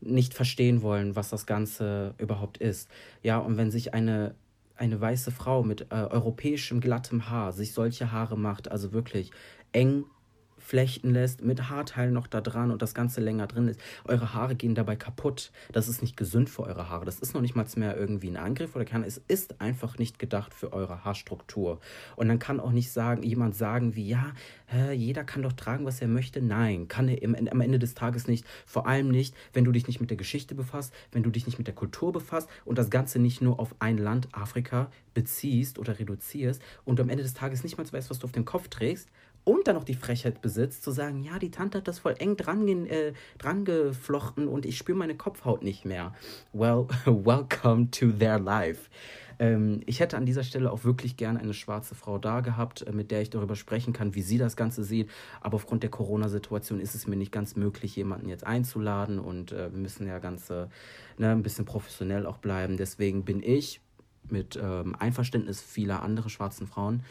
nicht 0.00 0.34
verstehen 0.34 0.82
wollen, 0.82 1.16
was 1.16 1.30
das 1.30 1.46
Ganze 1.46 2.14
überhaupt 2.18 2.58
ist. 2.58 2.90
Ja, 3.22 3.38
und 3.38 3.56
wenn 3.56 3.70
sich 3.70 3.94
eine, 3.94 4.34
eine 4.76 5.00
weiße 5.00 5.30
Frau 5.30 5.62
mit 5.62 5.86
äh, 5.90 5.94
europäischem 5.94 6.80
glattem 6.80 7.30
Haar 7.30 7.52
sich 7.52 7.72
solche 7.72 8.12
Haare 8.12 8.38
macht, 8.38 8.70
also 8.70 8.92
wirklich 8.92 9.30
eng 9.72 10.04
flechten 10.66 11.10
lässt, 11.10 11.42
mit 11.42 11.70
Haarteilen 11.70 12.12
noch 12.12 12.26
da 12.26 12.40
dran 12.40 12.72
und 12.72 12.82
das 12.82 12.92
Ganze 12.92 13.20
länger 13.20 13.46
drin 13.46 13.68
ist. 13.68 13.80
Eure 14.04 14.34
Haare 14.34 14.56
gehen 14.56 14.74
dabei 14.74 14.96
kaputt. 14.96 15.52
Das 15.70 15.86
ist 15.86 16.02
nicht 16.02 16.16
gesund 16.16 16.50
für 16.50 16.64
eure 16.64 16.88
Haare. 16.88 17.04
Das 17.04 17.20
ist 17.20 17.34
noch 17.34 17.40
nicht 17.40 17.54
mal 17.54 17.66
mehr 17.76 17.96
irgendwie 17.96 18.28
ein 18.28 18.36
Angriff 18.36 18.74
oder 18.74 18.84
kann. 18.84 19.04
Es 19.04 19.20
ist 19.28 19.60
einfach 19.60 19.98
nicht 19.98 20.18
gedacht 20.18 20.52
für 20.52 20.72
eure 20.72 21.04
Haarstruktur. 21.04 21.80
Und 22.16 22.28
dann 22.28 22.40
kann 22.40 22.58
auch 22.58 22.72
nicht 22.72 22.90
sagen, 22.90 23.22
jemand 23.22 23.54
sagen 23.54 23.94
wie, 23.94 24.08
ja, 24.08 24.32
hä, 24.66 24.92
jeder 24.92 25.22
kann 25.22 25.42
doch 25.42 25.52
tragen, 25.52 25.84
was 25.84 26.00
er 26.00 26.08
möchte. 26.08 26.42
Nein, 26.42 26.88
kann 26.88 27.08
er 27.08 27.22
im, 27.22 27.34
am 27.34 27.60
Ende 27.60 27.78
des 27.78 27.94
Tages 27.94 28.26
nicht. 28.26 28.44
Vor 28.66 28.88
allem 28.88 29.08
nicht, 29.08 29.36
wenn 29.52 29.64
du 29.64 29.70
dich 29.70 29.86
nicht 29.86 30.00
mit 30.00 30.10
der 30.10 30.16
Geschichte 30.16 30.56
befasst, 30.56 30.92
wenn 31.12 31.22
du 31.22 31.30
dich 31.30 31.46
nicht 31.46 31.58
mit 31.58 31.68
der 31.68 31.74
Kultur 31.74 32.12
befasst 32.12 32.48
und 32.64 32.76
das 32.76 32.90
Ganze 32.90 33.20
nicht 33.20 33.40
nur 33.40 33.60
auf 33.60 33.76
ein 33.78 33.98
Land, 33.98 34.28
Afrika, 34.32 34.90
beziehst 35.14 35.78
oder 35.78 35.98
reduzierst 35.98 36.60
und 36.84 37.00
am 37.00 37.08
Ende 37.08 37.22
des 37.22 37.34
Tages 37.34 37.62
nicht 37.62 37.78
mal 37.78 37.90
weißt, 37.90 38.10
was 38.10 38.18
du 38.18 38.24
auf 38.26 38.32
dem 38.32 38.44
Kopf 38.44 38.68
trägst 38.68 39.08
und 39.46 39.68
dann 39.68 39.76
noch 39.76 39.84
die 39.84 39.94
Frechheit 39.94 40.42
besitzt, 40.42 40.82
zu 40.82 40.90
sagen, 40.90 41.22
ja, 41.22 41.38
die 41.38 41.52
Tante 41.52 41.78
hat 41.78 41.86
das 41.86 42.00
voll 42.00 42.16
eng 42.18 42.36
dran, 42.36 42.66
äh, 42.66 43.12
dran 43.38 43.64
geflochten 43.64 44.48
und 44.48 44.66
ich 44.66 44.76
spüre 44.76 44.98
meine 44.98 45.16
Kopfhaut 45.16 45.62
nicht 45.62 45.84
mehr. 45.84 46.14
Well, 46.52 46.88
welcome 47.06 47.88
to 47.92 48.10
their 48.10 48.40
life. 48.40 48.90
Ähm, 49.38 49.82
ich 49.86 50.00
hätte 50.00 50.16
an 50.16 50.26
dieser 50.26 50.42
Stelle 50.42 50.72
auch 50.72 50.82
wirklich 50.82 51.16
gerne 51.16 51.38
eine 51.38 51.54
schwarze 51.54 51.94
Frau 51.94 52.18
da 52.18 52.40
gehabt, 52.40 52.82
äh, 52.82 52.90
mit 52.90 53.12
der 53.12 53.22
ich 53.22 53.30
darüber 53.30 53.54
sprechen 53.54 53.92
kann, 53.92 54.16
wie 54.16 54.22
sie 54.22 54.36
das 54.36 54.56
Ganze 54.56 54.82
sieht. 54.82 55.10
Aber 55.40 55.54
aufgrund 55.54 55.84
der 55.84 55.90
Corona-Situation 55.90 56.80
ist 56.80 56.96
es 56.96 57.06
mir 57.06 57.16
nicht 57.16 57.30
ganz 57.30 57.54
möglich, 57.54 57.94
jemanden 57.94 58.28
jetzt 58.28 58.44
einzuladen 58.44 59.20
und 59.20 59.52
äh, 59.52 59.70
wir 59.70 59.78
müssen 59.78 60.08
ja 60.08 60.18
ganz 60.18 60.50
äh, 60.50 60.66
ne, 61.18 61.30
ein 61.30 61.44
bisschen 61.44 61.66
professionell 61.66 62.26
auch 62.26 62.38
bleiben. 62.38 62.76
Deswegen 62.76 63.24
bin 63.24 63.44
ich 63.44 63.80
mit 64.28 64.58
ähm, 64.60 64.96
Einverständnis 64.98 65.60
vieler 65.60 66.02
anderer 66.02 66.30
schwarzen 66.30 66.66
Frauen 66.66 67.04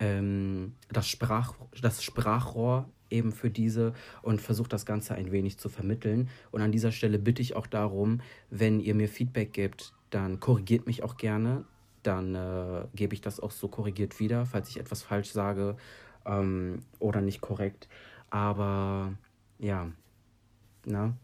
ähm, 0.00 0.74
das, 0.90 1.08
Sprach, 1.08 1.54
das 1.80 2.02
Sprachrohr 2.02 2.88
eben 3.10 3.32
für 3.32 3.50
diese 3.50 3.94
und 4.22 4.40
versuche 4.40 4.68
das 4.68 4.86
Ganze 4.86 5.14
ein 5.14 5.30
wenig 5.30 5.58
zu 5.58 5.68
vermitteln. 5.68 6.28
Und 6.50 6.62
an 6.62 6.72
dieser 6.72 6.92
Stelle 6.92 7.18
bitte 7.18 7.42
ich 7.42 7.56
auch 7.56 7.66
darum, 7.66 8.20
wenn 8.50 8.80
ihr 8.80 8.94
mir 8.94 9.08
Feedback 9.08 9.52
gebt, 9.52 9.92
dann 10.10 10.40
korrigiert 10.40 10.86
mich 10.86 11.02
auch 11.02 11.16
gerne. 11.16 11.64
Dann 12.02 12.34
äh, 12.34 12.86
gebe 12.94 13.14
ich 13.14 13.20
das 13.20 13.40
auch 13.40 13.50
so 13.50 13.68
korrigiert 13.68 14.20
wieder, 14.20 14.46
falls 14.46 14.68
ich 14.68 14.78
etwas 14.78 15.02
falsch 15.02 15.30
sage 15.30 15.76
ähm, 16.26 16.80
oder 16.98 17.20
nicht 17.20 17.40
korrekt. 17.40 17.88
Aber 18.30 19.14
ja, 19.58 19.90
na. 20.84 21.16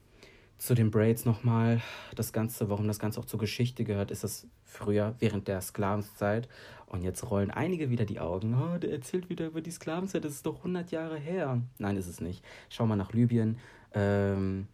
zu 0.58 0.74
den 0.74 0.90
Braids 0.90 1.24
nochmal. 1.24 1.82
Das 2.14 2.32
Ganze, 2.32 2.70
warum 2.70 2.86
das 2.86 2.98
Ganze 2.98 3.20
auch 3.20 3.24
zur 3.24 3.40
Geschichte 3.40 3.84
gehört, 3.84 4.10
ist 4.10 4.24
es 4.24 4.46
früher 4.64 5.14
während 5.18 5.48
der 5.48 5.60
Sklavenzeit. 5.60 6.48
Und 6.90 7.04
jetzt 7.04 7.30
rollen 7.30 7.52
einige 7.52 7.88
wieder 7.88 8.04
die 8.04 8.18
Augen. 8.18 8.54
Oh, 8.54 8.76
der 8.76 8.90
erzählt 8.90 9.30
wieder 9.30 9.46
über 9.46 9.60
die 9.60 9.70
Sklavenzeit. 9.70 10.24
Das 10.24 10.32
ist 10.32 10.44
doch 10.44 10.56
100 10.56 10.90
Jahre 10.90 11.16
her. 11.16 11.62
Nein, 11.78 11.96
ist 11.96 12.08
es 12.08 12.20
nicht. 12.20 12.44
Schau 12.68 12.84
mal 12.84 12.96
nach 12.96 13.12
Libyen 13.12 13.58
ähm, 13.94 14.66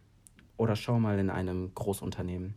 oder 0.56 0.76
schau 0.76 0.98
mal 0.98 1.18
in 1.18 1.28
einem 1.28 1.74
Großunternehmen. 1.74 2.54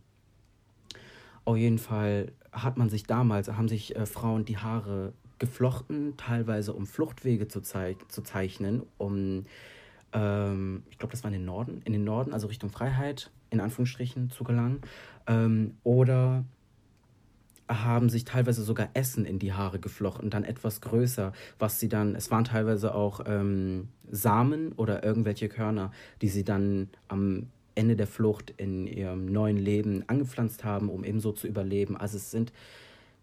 Auf 1.44 1.58
jeden 1.58 1.76
Fall 1.76 2.32
hat 2.52 2.78
man 2.78 2.88
sich 2.88 3.04
damals, 3.04 3.48
haben 3.48 3.68
sich 3.68 3.94
äh, 3.96 4.06
Frauen 4.06 4.46
die 4.46 4.56
Haare 4.56 5.12
geflochten, 5.38 6.16
teilweise 6.16 6.72
um 6.72 6.86
Fluchtwege 6.86 7.46
zu, 7.46 7.60
zei 7.60 7.96
zu 8.08 8.22
zeichnen, 8.22 8.82
um 8.96 9.44
ähm, 10.14 10.84
ich 10.90 10.96
glaube, 10.96 11.12
das 11.12 11.22
war 11.22 11.28
in 11.28 11.38
den 11.38 11.44
Norden, 11.44 11.82
in 11.84 11.92
den 11.92 12.04
Norden, 12.04 12.32
also 12.32 12.46
Richtung 12.46 12.70
Freiheit, 12.70 13.30
in 13.50 13.60
Anführungsstrichen, 13.60 14.30
zu 14.30 14.42
gelangen. 14.42 14.80
Ähm, 15.26 15.76
oder 15.82 16.44
haben 17.70 18.08
sich 18.08 18.24
teilweise 18.24 18.62
sogar 18.62 18.88
Essen 18.94 19.24
in 19.24 19.38
die 19.38 19.52
Haare 19.52 19.78
geflochten, 19.78 20.28
dann 20.28 20.44
etwas 20.44 20.80
größer, 20.80 21.32
was 21.58 21.78
sie 21.78 21.88
dann, 21.88 22.14
es 22.16 22.30
waren 22.30 22.44
teilweise 22.44 22.94
auch 22.94 23.20
ähm, 23.26 23.88
Samen 24.10 24.72
oder 24.72 25.04
irgendwelche 25.04 25.48
Körner, 25.48 25.92
die 26.20 26.28
sie 26.28 26.44
dann 26.44 26.88
am 27.08 27.46
Ende 27.76 27.96
der 27.96 28.08
Flucht 28.08 28.52
in 28.56 28.86
ihrem 28.86 29.26
neuen 29.26 29.56
Leben 29.56 30.04
angepflanzt 30.08 30.64
haben, 30.64 30.88
um 30.88 31.04
ebenso 31.04 31.32
zu 31.32 31.46
überleben. 31.46 31.96
Also 31.96 32.16
es 32.16 32.30
sind, 32.30 32.52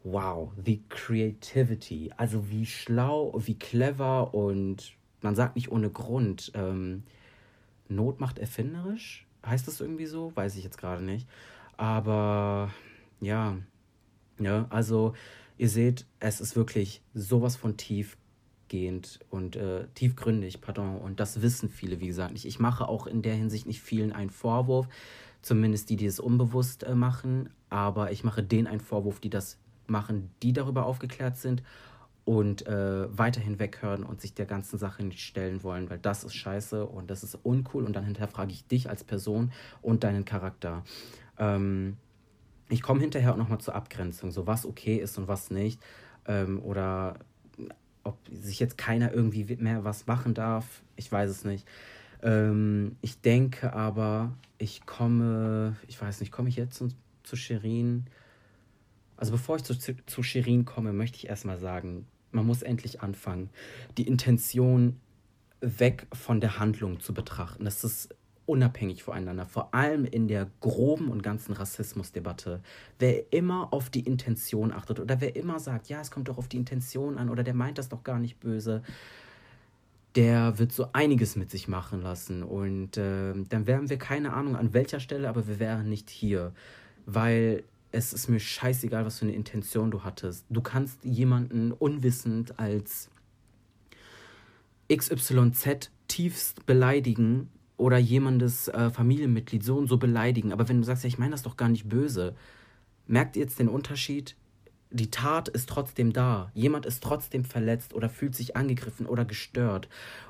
wow, 0.03 0.51
the 0.65 0.81
creativity, 0.89 2.11
also 2.15 2.49
wie 2.49 2.65
schlau, 2.65 3.33
wie 3.37 3.59
clever 3.59 4.33
und 4.33 4.93
man 5.21 5.35
sagt 5.35 5.55
nicht 5.55 5.71
ohne 5.71 5.89
Grund, 5.89 6.51
ähm, 6.55 7.03
Not 7.89 8.19
macht 8.19 8.39
erfinderisch. 8.39 9.25
Heißt 9.45 9.67
das 9.67 9.79
irgendwie 9.79 10.05
so? 10.05 10.35
Weiß 10.35 10.55
ich 10.55 10.63
jetzt 10.63 10.77
gerade 10.77 11.03
nicht. 11.03 11.27
Aber 11.77 12.71
ja, 13.21 13.57
ja, 14.39 14.67
also 14.69 15.13
ihr 15.57 15.69
seht, 15.69 16.05
es 16.19 16.39
ist 16.41 16.55
wirklich 16.55 17.01
sowas 17.13 17.55
von 17.55 17.77
tiefgehend 17.77 19.19
und 19.29 19.55
äh, 19.55 19.87
tiefgründig, 19.95 20.61
pardon. 20.61 20.97
Und 20.97 21.19
das 21.19 21.41
wissen 21.41 21.69
viele, 21.69 21.99
wie 21.99 22.07
gesagt, 22.07 22.33
nicht. 22.33 22.45
Ich 22.45 22.59
mache 22.59 22.87
auch 22.87 23.07
in 23.07 23.21
der 23.21 23.35
Hinsicht 23.35 23.65
nicht 23.65 23.81
vielen 23.81 24.11
einen 24.11 24.29
Vorwurf, 24.29 24.87
zumindest 25.41 25.89
die, 25.89 25.95
die 25.95 26.05
es 26.05 26.19
unbewusst 26.19 26.83
äh, 26.83 26.95
machen. 26.95 27.49
Aber 27.69 28.11
ich 28.11 28.23
mache 28.23 28.43
denen 28.43 28.67
einen 28.67 28.81
Vorwurf, 28.81 29.19
die 29.19 29.29
das 29.29 29.57
machen, 29.87 30.29
die 30.43 30.53
darüber 30.53 30.85
aufgeklärt 30.85 31.37
sind 31.37 31.63
und 32.27 32.67
äh, 32.67 33.17
weiterhin 33.17 33.57
weghören 33.57 34.03
und 34.03 34.19
sich 34.19 34.33
der 34.33 34.45
ganzen 34.45 34.77
Sache 34.77 35.01
nicht 35.01 35.21
stellen 35.21 35.63
wollen, 35.63 35.89
weil 35.89 35.97
das 35.97 36.25
ist 36.25 36.35
scheiße 36.35 36.85
und 36.85 37.09
das 37.09 37.23
ist 37.23 37.35
uncool 37.35 37.85
und 37.85 37.95
dann 37.95 38.03
hinterfrage 38.03 38.51
ich 38.51 38.67
dich 38.67 38.89
als 38.89 39.05
Person 39.05 39.53
und 39.81 40.03
deinen 40.03 40.25
Charakter. 40.25 40.83
Ähm, 41.39 41.95
ich 42.69 42.81
komme 42.81 43.01
hinterher 43.01 43.33
auch 43.33 43.37
nochmal 43.37 43.59
zur 43.59 43.75
Abgrenzung, 43.75 44.31
so 44.31 44.47
was 44.47 44.65
okay 44.65 44.97
ist 44.97 45.17
und 45.17 45.27
was 45.27 45.51
nicht. 45.51 45.81
Ähm, 46.25 46.61
oder 46.61 47.19
ob 48.03 48.17
sich 48.31 48.59
jetzt 48.59 48.77
keiner 48.77 49.13
irgendwie 49.13 49.55
mehr 49.55 49.83
was 49.83 50.07
machen 50.07 50.33
darf, 50.33 50.81
ich 50.95 51.11
weiß 51.11 51.29
es 51.29 51.43
nicht. 51.43 51.67
Ähm, 52.21 52.95
ich 53.01 53.21
denke 53.21 53.73
aber, 53.73 54.33
ich 54.57 54.85
komme, 54.85 55.75
ich 55.87 56.01
weiß 56.01 56.19
nicht, 56.19 56.31
komme 56.31 56.49
ich 56.49 56.55
jetzt 56.55 56.77
zu, 56.77 56.89
zu 57.23 57.35
Shirin? 57.35 58.05
Also 59.17 59.31
bevor 59.31 59.57
ich 59.57 59.63
zu, 59.63 59.75
zu 59.77 60.23
Shirin 60.23 60.65
komme, 60.65 60.93
möchte 60.93 61.17
ich 61.17 61.27
erstmal 61.27 61.57
sagen, 61.57 62.07
man 62.31 62.45
muss 62.45 62.61
endlich 62.61 63.01
anfangen, 63.01 63.49
die 63.97 64.07
Intention 64.07 64.99
weg 65.59 66.07
von 66.13 66.39
der 66.39 66.59
Handlung 66.59 66.99
zu 66.99 67.13
betrachten. 67.13 67.65
Das 67.65 67.83
ist 67.83 68.15
unabhängig 68.47 69.03
voneinander, 69.03 69.45
vor 69.45 69.73
allem 69.73 70.05
in 70.05 70.27
der 70.27 70.47
groben 70.61 71.09
und 71.09 71.21
ganzen 71.21 71.53
Rassismusdebatte. 71.53 72.61
Wer 72.97 73.31
immer 73.31 73.73
auf 73.73 73.89
die 73.89 73.99
Intention 73.99 74.71
achtet 74.71 74.99
oder 74.99 75.21
wer 75.21 75.35
immer 75.35 75.59
sagt, 75.59 75.89
ja, 75.89 76.01
es 76.01 76.09
kommt 76.09 76.29
doch 76.29 76.37
auf 76.37 76.47
die 76.47 76.57
Intention 76.57 77.17
an 77.17 77.29
oder 77.29 77.43
der 77.43 77.53
meint 77.53 77.77
das 77.77 77.89
doch 77.89 78.03
gar 78.03 78.19
nicht 78.19 78.39
böse, 78.39 78.81
der 80.15 80.57
wird 80.57 80.71
so 80.71 80.87
einiges 80.93 81.35
mit 81.35 81.51
sich 81.51 81.67
machen 81.67 82.01
lassen. 82.01 82.41
Und 82.41 82.97
äh, 82.97 83.33
dann 83.49 83.67
wären 83.67 83.89
wir 83.89 83.97
keine 83.97 84.33
Ahnung 84.33 84.55
an 84.55 84.73
welcher 84.73 84.99
Stelle, 84.99 85.29
aber 85.29 85.47
wir 85.47 85.59
wären 85.59 85.89
nicht 85.89 86.09
hier. 86.09 86.53
Weil 87.05 87.63
es 87.91 88.13
ist 88.13 88.27
mir 88.27 88.39
scheißegal, 88.39 89.05
was 89.05 89.19
für 89.19 89.25
eine 89.25 89.35
Intention 89.35 89.91
du 89.91 90.03
hattest. 90.03 90.45
Du 90.49 90.61
kannst 90.61 91.03
jemanden 91.03 91.71
unwissend 91.71 92.59
als 92.59 93.09
XYZ 94.91 95.91
tiefst 96.07 96.65
beleidigen 96.65 97.49
oder 97.77 97.97
jemandes 97.97 98.67
äh, 98.67 98.89
Familienmitglied 98.89 99.63
so 99.63 99.77
und 99.77 99.87
so 99.87 99.97
beleidigen. 99.97 100.51
Aber 100.51 100.67
wenn 100.67 100.77
du 100.77 100.83
sagst, 100.83 101.03
ja, 101.03 101.07
ich 101.07 101.19
meine 101.19 101.31
das 101.31 101.43
doch 101.43 101.57
gar 101.57 101.69
nicht 101.69 101.87
böse, 101.87 102.35
merkt 103.05 103.35
ihr 103.35 103.43
jetzt 103.43 103.59
den 103.59 103.69
Unterschied? 103.69 104.35
Die 104.89 105.11
Tat 105.11 105.47
ist 105.47 105.69
trotzdem 105.69 106.11
da. 106.11 106.51
Jemand 106.53 106.85
ist 106.85 107.03
trotzdem 107.03 107.45
verletzt 107.45 107.93
oder 107.93 108.09
fühlt 108.09 108.35
sich 108.35 108.55
angegriffen 108.55 109.05
oder 109.05 109.25
gestört. 109.25 109.89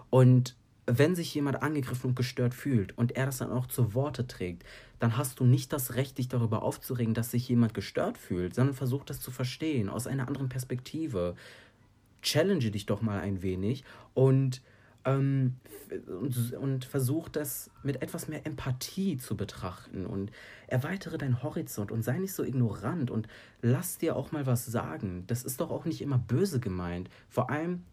Und 0.10 0.56
wenn 0.88 1.16
sich 1.16 1.34
jemand 1.36 1.62
angegriffen 1.62 2.10
und 2.10 2.16
gestört 2.16 2.54
fühlt 2.54 2.98
und 2.98 3.16
er 3.16 3.26
das 3.26 3.38
dann 3.38 3.52
auch 3.52 3.68
zu 3.68 3.94
Worte 3.94 4.26
trägt, 4.26 4.64
dann 5.00 5.18
hast 5.18 5.40
du 5.40 5.46
nicht 5.46 5.74
das 5.74 5.96
Recht, 5.96 6.18
dich 6.18 6.28
darüber 6.28 6.64
aufzuregen, 6.64 7.14
dass 7.14 7.32
sich 7.32 7.48
jemand 7.50 7.74
gestört 7.74 8.18
fühlt, 8.18 8.56
sondern 8.56 8.74
versuch 8.74 9.04
das 9.04 9.20
zu 9.20 9.30
verstehen 9.30 9.90
aus 9.90 10.08
einer 10.08 10.28
anderen 10.28 10.50
Perspektive. 10.50 11.36
Challenge 12.22 12.72
dich 12.72 12.86
doch 12.86 13.02
mal 13.02 13.20
ein 13.20 13.42
wenig 13.42 13.84
und, 14.14 14.62
ähm, 15.08 15.56
und, 16.08 16.54
und 16.54 16.86
versuch 16.86 17.30
das 17.30 17.72
mit 17.82 18.02
etwas 18.02 18.28
mehr 18.28 18.46
Empathie 18.46 19.18
zu 19.18 19.38
betrachten 19.38 20.06
und 20.06 20.32
erweitere 20.68 21.18
deinen 21.18 21.42
Horizont 21.42 21.92
und 21.92 22.04
sei 22.04 22.20
nicht 22.20 22.34
so 22.34 22.44
ignorant 22.44 23.10
und 23.10 23.28
lass 23.62 23.98
dir 23.98 24.18
auch 24.18 24.34
mal 24.34 24.46
was 24.46 24.66
sagen. 24.66 25.24
Das 25.28 25.44
ist 25.44 25.62
doch 25.62 25.72
auch 25.72 25.86
nicht 25.86 26.02
immer 26.02 26.18
böse 26.18 26.60
gemeint. 26.60 27.10
Vor 27.30 27.50
allem 27.50 27.84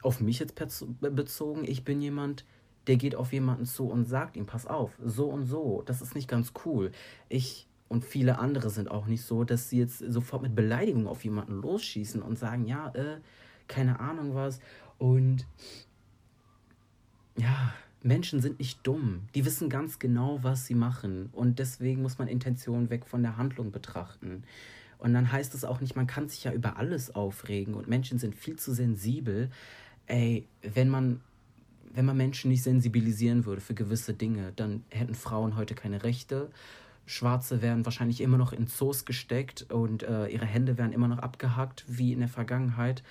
auf 0.00 0.20
mich 0.20 0.38
jetzt 0.38 0.54
bezogen, 1.00 1.64
ich 1.64 1.84
bin 1.84 2.00
jemand, 2.00 2.46
der 2.86 2.96
geht 2.96 3.14
auf 3.14 3.32
jemanden 3.34 3.66
zu 3.66 3.86
und 3.88 4.06
sagt 4.06 4.36
ihm, 4.36 4.46
pass 4.46 4.66
auf, 4.66 4.92
so 5.04 5.26
und 5.26 5.44
so, 5.44 5.82
das 5.84 6.00
ist 6.00 6.14
nicht 6.14 6.28
ganz 6.28 6.52
cool. 6.64 6.92
Ich 7.28 7.68
und 7.88 8.04
viele 8.04 8.38
andere 8.38 8.70
sind 8.70 8.90
auch 8.90 9.06
nicht 9.06 9.22
so, 9.22 9.44
dass 9.44 9.68
sie 9.70 9.78
jetzt 9.78 9.98
sofort 9.98 10.42
mit 10.42 10.54
Beleidigung 10.54 11.06
auf 11.06 11.24
jemanden 11.24 11.60
losschießen 11.60 12.22
und 12.22 12.38
sagen, 12.38 12.66
ja, 12.66 12.88
äh, 12.94 13.18
keine 13.66 14.00
Ahnung 14.00 14.34
was. 14.34 14.60
Und 14.98 15.46
ja, 17.38 17.74
Menschen 18.02 18.40
sind 18.40 18.58
nicht 18.58 18.86
dumm. 18.86 19.28
Die 19.34 19.44
wissen 19.44 19.68
ganz 19.68 19.98
genau, 19.98 20.38
was 20.42 20.66
sie 20.66 20.74
machen. 20.74 21.30
Und 21.32 21.58
deswegen 21.58 22.02
muss 22.02 22.18
man 22.18 22.28
Intentionen 22.28 22.90
weg 22.90 23.06
von 23.06 23.22
der 23.22 23.36
Handlung 23.36 23.72
betrachten. 23.72 24.44
Und 24.98 25.14
dann 25.14 25.30
heißt 25.30 25.54
es 25.54 25.64
auch 25.64 25.80
nicht, 25.80 25.96
man 25.96 26.06
kann 26.06 26.28
sich 26.28 26.44
ja 26.44 26.52
über 26.52 26.76
alles 26.76 27.14
aufregen 27.14 27.74
und 27.74 27.88
Menschen 27.88 28.18
sind 28.18 28.34
viel 28.34 28.56
zu 28.56 28.74
sensibel 28.74 29.48
ey, 30.08 30.48
wenn 30.62 30.88
man, 30.88 31.20
wenn 31.94 32.04
man 32.04 32.16
Menschen 32.16 32.50
nicht 32.50 32.62
sensibilisieren 32.62 33.44
würde 33.44 33.60
für 33.60 33.74
gewisse 33.74 34.14
Dinge, 34.14 34.52
dann 34.56 34.82
hätten 34.90 35.14
Frauen 35.14 35.56
heute 35.56 35.74
keine 35.74 36.02
Rechte. 36.02 36.50
Schwarze 37.06 37.62
wären 37.62 37.84
wahrscheinlich 37.84 38.20
immer 38.20 38.36
noch 38.36 38.52
in 38.52 38.66
Zoos 38.66 39.04
gesteckt 39.04 39.70
und 39.70 40.02
äh, 40.02 40.26
ihre 40.26 40.44
Hände 40.44 40.76
wären 40.76 40.92
immer 40.92 41.08
noch 41.08 41.18
abgehackt, 41.18 41.84
wie 41.86 42.12
in 42.12 42.18
der 42.18 42.28
Vergangenheit, 42.28 43.02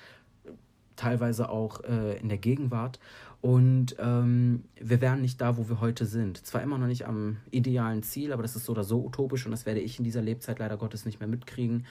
teilweise 0.96 1.50
auch 1.50 1.84
äh, 1.84 2.18
in 2.20 2.30
der 2.30 2.38
Gegenwart. 2.38 3.00
Und 3.42 3.96
ähm, 4.00 4.64
wir 4.80 5.00
wären 5.00 5.22
nicht 5.22 5.40
da, 5.40 5.58
wo 5.58 5.70
wir 5.70 5.80
heute 5.80 6.06
sind. 6.06 6.46
Zwar 6.46 6.64
immer 6.64 6.78
noch 6.78 6.88
nicht 6.88 7.06
am 7.06 7.38
idealen 7.52 8.04
Ziel, 8.04 8.34
aber 8.34 8.42
das 8.42 8.56
ist 8.56 8.66
so 8.66 8.72
oder 8.72 8.84
so 8.84 9.04
utopisch 9.06 9.46
und 9.46 9.52
das 9.52 9.66
werde 9.66 9.80
ich 9.80 10.00
in 10.00 10.04
dieser 10.04 10.22
Lebzeit 10.22 10.60
leider 10.60 10.78
Gottes 10.78 11.06
nicht 11.06 11.20
mehr 11.20 11.30
mitkriegen. 11.30 11.86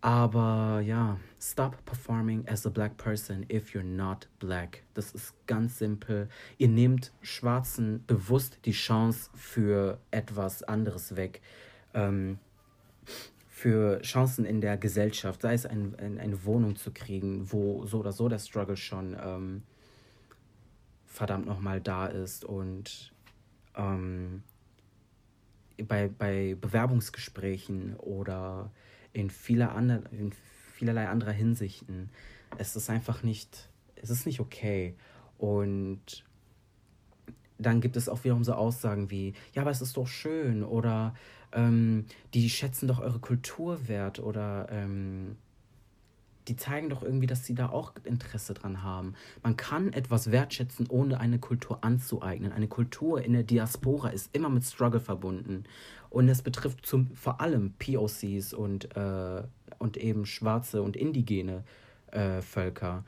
Aber 0.00 0.80
ja, 0.80 1.18
stop 1.40 1.84
performing 1.84 2.46
as 2.48 2.66
a 2.66 2.70
black 2.70 2.96
person 2.96 3.44
if 3.50 3.74
you're 3.74 3.82
not 3.82 4.28
black. 4.38 4.82
Das 4.94 5.12
ist 5.12 5.34
ganz 5.46 5.78
simpel. 5.78 6.28
Ihr 6.58 6.68
nehmt 6.68 7.12
Schwarzen 7.22 8.04
bewusst 8.06 8.58
die 8.64 8.72
Chance 8.72 9.30
für 9.34 9.98
etwas 10.10 10.62
anderes 10.62 11.16
weg. 11.16 11.40
Ähm, 11.92 12.38
für 13.48 14.00
Chancen 14.02 14.44
in 14.44 14.60
der 14.60 14.76
Gesellschaft, 14.76 15.42
sei 15.42 15.54
es 15.54 15.64
ein, 15.64 15.94
ein, 15.98 16.18
eine 16.18 16.44
Wohnung 16.44 16.76
zu 16.76 16.92
kriegen, 16.92 17.50
wo 17.50 17.86
so 17.86 18.00
oder 18.00 18.12
so 18.12 18.28
der 18.28 18.38
Struggle 18.38 18.76
schon 18.76 19.16
ähm, 19.18 19.62
verdammt 21.16 21.46
nochmal 21.46 21.80
da 21.80 22.06
ist 22.06 22.44
und 22.44 23.10
ähm, 23.74 24.42
bei, 25.88 26.08
bei 26.08 26.56
Bewerbungsgesprächen 26.60 27.96
oder 27.96 28.70
in, 29.14 29.30
vieler 29.30 29.74
andre, 29.74 30.02
in 30.10 30.32
vielerlei 30.74 31.08
anderer 31.08 31.32
Hinsichten. 31.32 32.10
Es 32.58 32.76
ist 32.76 32.90
einfach 32.90 33.22
nicht, 33.22 33.70
es 33.94 34.10
ist 34.10 34.26
nicht 34.26 34.40
okay. 34.40 34.94
Und 35.38 36.22
dann 37.56 37.80
gibt 37.80 37.96
es 37.96 38.10
auch 38.10 38.22
wiederum 38.24 38.44
so 38.44 38.52
Aussagen 38.52 39.10
wie, 39.10 39.32
ja, 39.54 39.62
aber 39.62 39.70
es 39.70 39.80
ist 39.80 39.96
doch 39.96 40.06
schön 40.06 40.62
oder 40.62 41.14
ähm, 41.52 42.04
die 42.34 42.50
schätzen 42.50 42.88
doch 42.88 43.00
eure 43.00 43.20
Kultur 43.20 43.88
wert 43.88 44.18
oder 44.18 44.68
ähm, 44.70 45.38
die 46.48 46.56
zeigen 46.56 46.88
doch 46.88 47.02
irgendwie, 47.02 47.26
dass 47.26 47.44
sie 47.44 47.54
da 47.54 47.68
auch 47.68 47.92
Interesse 48.04 48.54
dran 48.54 48.82
haben. 48.82 49.14
Man 49.42 49.56
kann 49.56 49.92
etwas 49.92 50.30
wertschätzen, 50.30 50.86
ohne 50.88 51.20
eine 51.20 51.38
Kultur 51.38 51.82
anzueignen. 51.82 52.52
Eine 52.52 52.68
Kultur 52.68 53.22
in 53.22 53.32
der 53.32 53.42
Diaspora 53.42 54.10
ist 54.10 54.34
immer 54.34 54.48
mit 54.48 54.64
Struggle 54.64 55.00
verbunden. 55.00 55.64
Und 56.10 56.28
es 56.28 56.42
betrifft 56.42 56.86
zum, 56.86 57.14
vor 57.14 57.40
allem 57.40 57.74
POCs 57.78 58.54
und, 58.54 58.96
äh, 58.96 59.42
und 59.78 59.96
eben 59.96 60.24
schwarze 60.26 60.82
und 60.82 60.96
indigene 60.96 61.64
äh, 62.12 62.40
Völker. 62.42 63.04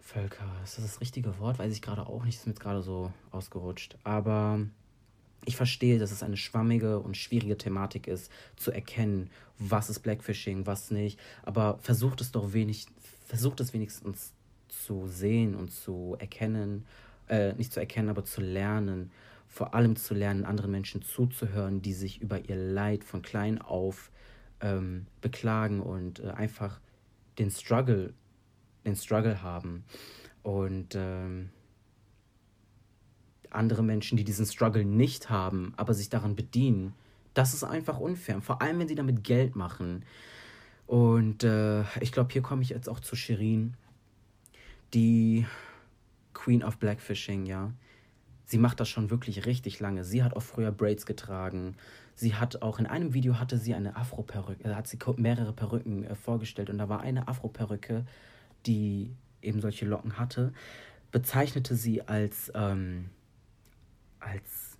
Völker, 0.00 0.44
ist 0.62 0.78
das 0.78 0.84
das 0.84 1.00
richtige 1.00 1.38
Wort? 1.40 1.58
Weiß 1.58 1.72
ich 1.72 1.82
gerade 1.82 2.06
auch 2.06 2.24
nicht, 2.24 2.36
ist 2.36 2.46
mir 2.46 2.52
jetzt 2.52 2.60
gerade 2.60 2.82
so 2.82 3.12
ausgerutscht. 3.32 3.96
Aber 4.04 4.60
ich 5.46 5.56
verstehe, 5.56 5.98
dass 5.98 6.10
es 6.10 6.22
eine 6.22 6.36
schwammige 6.36 6.98
und 6.98 7.16
schwierige 7.16 7.56
Thematik 7.56 8.06
ist, 8.06 8.30
zu 8.56 8.72
erkennen, 8.72 9.30
was 9.58 9.88
ist 9.88 10.00
Blackfishing, 10.00 10.66
was 10.66 10.90
nicht. 10.90 11.18
Aber 11.44 11.78
versucht 11.78 12.20
es 12.20 12.32
doch 12.32 12.52
wenig, 12.52 12.86
versucht 13.24 13.60
es 13.60 13.72
wenigstens 13.72 14.32
zu 14.68 15.06
sehen 15.06 15.54
und 15.54 15.72
zu 15.72 16.16
erkennen, 16.18 16.84
äh, 17.28 17.54
nicht 17.54 17.72
zu 17.72 17.80
erkennen, 17.80 18.08
aber 18.08 18.24
zu 18.24 18.40
lernen. 18.40 19.10
Vor 19.48 19.74
allem 19.74 19.96
zu 19.96 20.12
lernen, 20.14 20.44
anderen 20.44 20.72
Menschen 20.72 21.02
zuzuhören, 21.02 21.80
die 21.80 21.94
sich 21.94 22.20
über 22.20 22.40
ihr 22.48 22.56
Leid 22.56 23.04
von 23.04 23.22
klein 23.22 23.62
auf 23.62 24.10
ähm, 24.60 25.06
beklagen 25.20 25.80
und 25.80 26.20
äh, 26.20 26.30
einfach 26.30 26.80
den 27.38 27.50
Struggle, 27.50 28.12
den 28.84 28.96
Struggle 28.96 29.42
haben. 29.42 29.84
Und 30.42 30.94
ähm, 30.96 31.50
andere 33.56 33.82
Menschen, 33.82 34.16
die 34.16 34.24
diesen 34.24 34.46
Struggle 34.46 34.84
nicht 34.84 35.30
haben, 35.30 35.72
aber 35.76 35.94
sich 35.94 36.08
daran 36.08 36.36
bedienen. 36.36 36.92
Das 37.34 37.54
ist 37.54 37.64
einfach 37.64 37.98
unfair. 37.98 38.40
Vor 38.40 38.62
allem, 38.62 38.78
wenn 38.78 38.88
sie 38.88 38.94
damit 38.94 39.24
Geld 39.24 39.56
machen. 39.56 40.04
Und 40.86 41.44
äh, 41.44 41.82
ich 42.00 42.12
glaube, 42.12 42.32
hier 42.32 42.42
komme 42.42 42.62
ich 42.62 42.70
jetzt 42.70 42.88
auch 42.88 43.00
zu 43.00 43.16
Shirin, 43.16 43.74
die 44.94 45.46
Queen 46.32 46.62
of 46.62 46.78
Blackfishing, 46.78 47.46
ja. 47.46 47.72
Sie 48.44 48.58
macht 48.58 48.78
das 48.78 48.88
schon 48.88 49.10
wirklich 49.10 49.44
richtig 49.44 49.80
lange. 49.80 50.04
Sie 50.04 50.22
hat 50.22 50.36
auch 50.36 50.42
früher 50.42 50.70
Braids 50.70 51.04
getragen. 51.04 51.76
Sie 52.14 52.34
hat 52.34 52.62
auch 52.62 52.78
in 52.78 52.86
einem 52.86 53.12
Video 53.12 53.38
hatte 53.40 53.58
sie 53.58 53.74
eine 53.74 53.96
Afro-Perücke, 53.96 54.64
äh, 54.64 54.74
hat 54.74 54.86
sie 54.86 54.98
mehrere 55.16 55.52
Perücken 55.52 56.04
äh, 56.04 56.14
vorgestellt 56.14 56.70
und 56.70 56.78
da 56.78 56.88
war 56.88 57.00
eine 57.00 57.28
Afro-Perücke, 57.28 58.06
die 58.64 59.10
eben 59.42 59.60
solche 59.60 59.84
Locken 59.84 60.18
hatte, 60.18 60.52
bezeichnete 61.10 61.74
sie 61.74 62.02
als 62.02 62.50
ähm, 62.54 63.10
als 64.20 64.76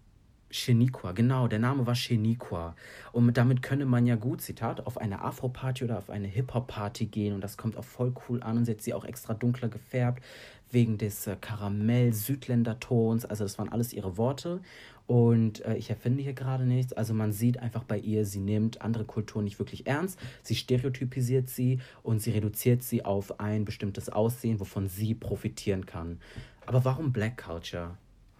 Sheniqua, 0.50 1.12
genau, 1.12 1.48
der 1.48 1.58
Name 1.58 1.86
war 1.86 1.94
Sheniqua. 1.94 2.74
Und 3.12 3.36
damit 3.36 3.62
könne 3.62 3.84
man 3.84 4.06
ja 4.06 4.14
gut, 4.16 4.40
Zitat, 4.40 4.86
auf 4.86 4.96
eine 4.98 5.20
Afro-Party 5.22 5.84
oder 5.84 5.98
auf 5.98 6.08
eine 6.08 6.28
Hip-Hop-Party 6.28 7.06
gehen 7.06 7.34
und 7.34 7.42
das 7.42 7.56
kommt 7.56 7.76
auch 7.76 7.84
voll 7.84 8.14
cool 8.28 8.42
an 8.42 8.58
und 8.58 8.64
sie 8.64 8.72
hat 8.72 8.80
sie 8.80 8.94
auch 8.94 9.04
extra 9.04 9.34
dunkler 9.34 9.68
gefärbt, 9.68 10.22
wegen 10.70 10.98
des 10.98 11.26
äh, 11.26 11.36
Karamell-Südländer-Tons. 11.40 13.24
Also, 13.24 13.44
das 13.44 13.58
waren 13.58 13.68
alles 13.68 13.92
ihre 13.92 14.16
Worte. 14.16 14.60
Und 15.06 15.64
äh, 15.64 15.76
ich 15.76 15.90
erfinde 15.90 16.22
hier 16.22 16.32
gerade 16.32 16.64
nichts. 16.64 16.92
Also, 16.92 17.14
man 17.14 17.32
sieht 17.32 17.58
einfach 17.58 17.84
bei 17.84 17.98
ihr, 17.98 18.24
sie 18.24 18.40
nimmt 18.40 18.82
andere 18.82 19.04
Kulturen 19.04 19.44
nicht 19.44 19.58
wirklich 19.58 19.86
ernst. 19.86 20.18
Sie 20.42 20.54
stereotypisiert 20.54 21.48
sie 21.48 21.80
und 22.02 22.20
sie 22.20 22.30
reduziert 22.30 22.82
sie 22.82 23.04
auf 23.04 23.40
ein 23.40 23.64
bestimmtes 23.64 24.08
Aussehen, 24.08 24.58
wovon 24.60 24.88
sie 24.88 25.14
profitieren 25.14 25.86
kann. 25.86 26.20
Aber 26.66 26.84
warum 26.84 27.12
Black 27.12 27.44
Culture? 27.44 27.96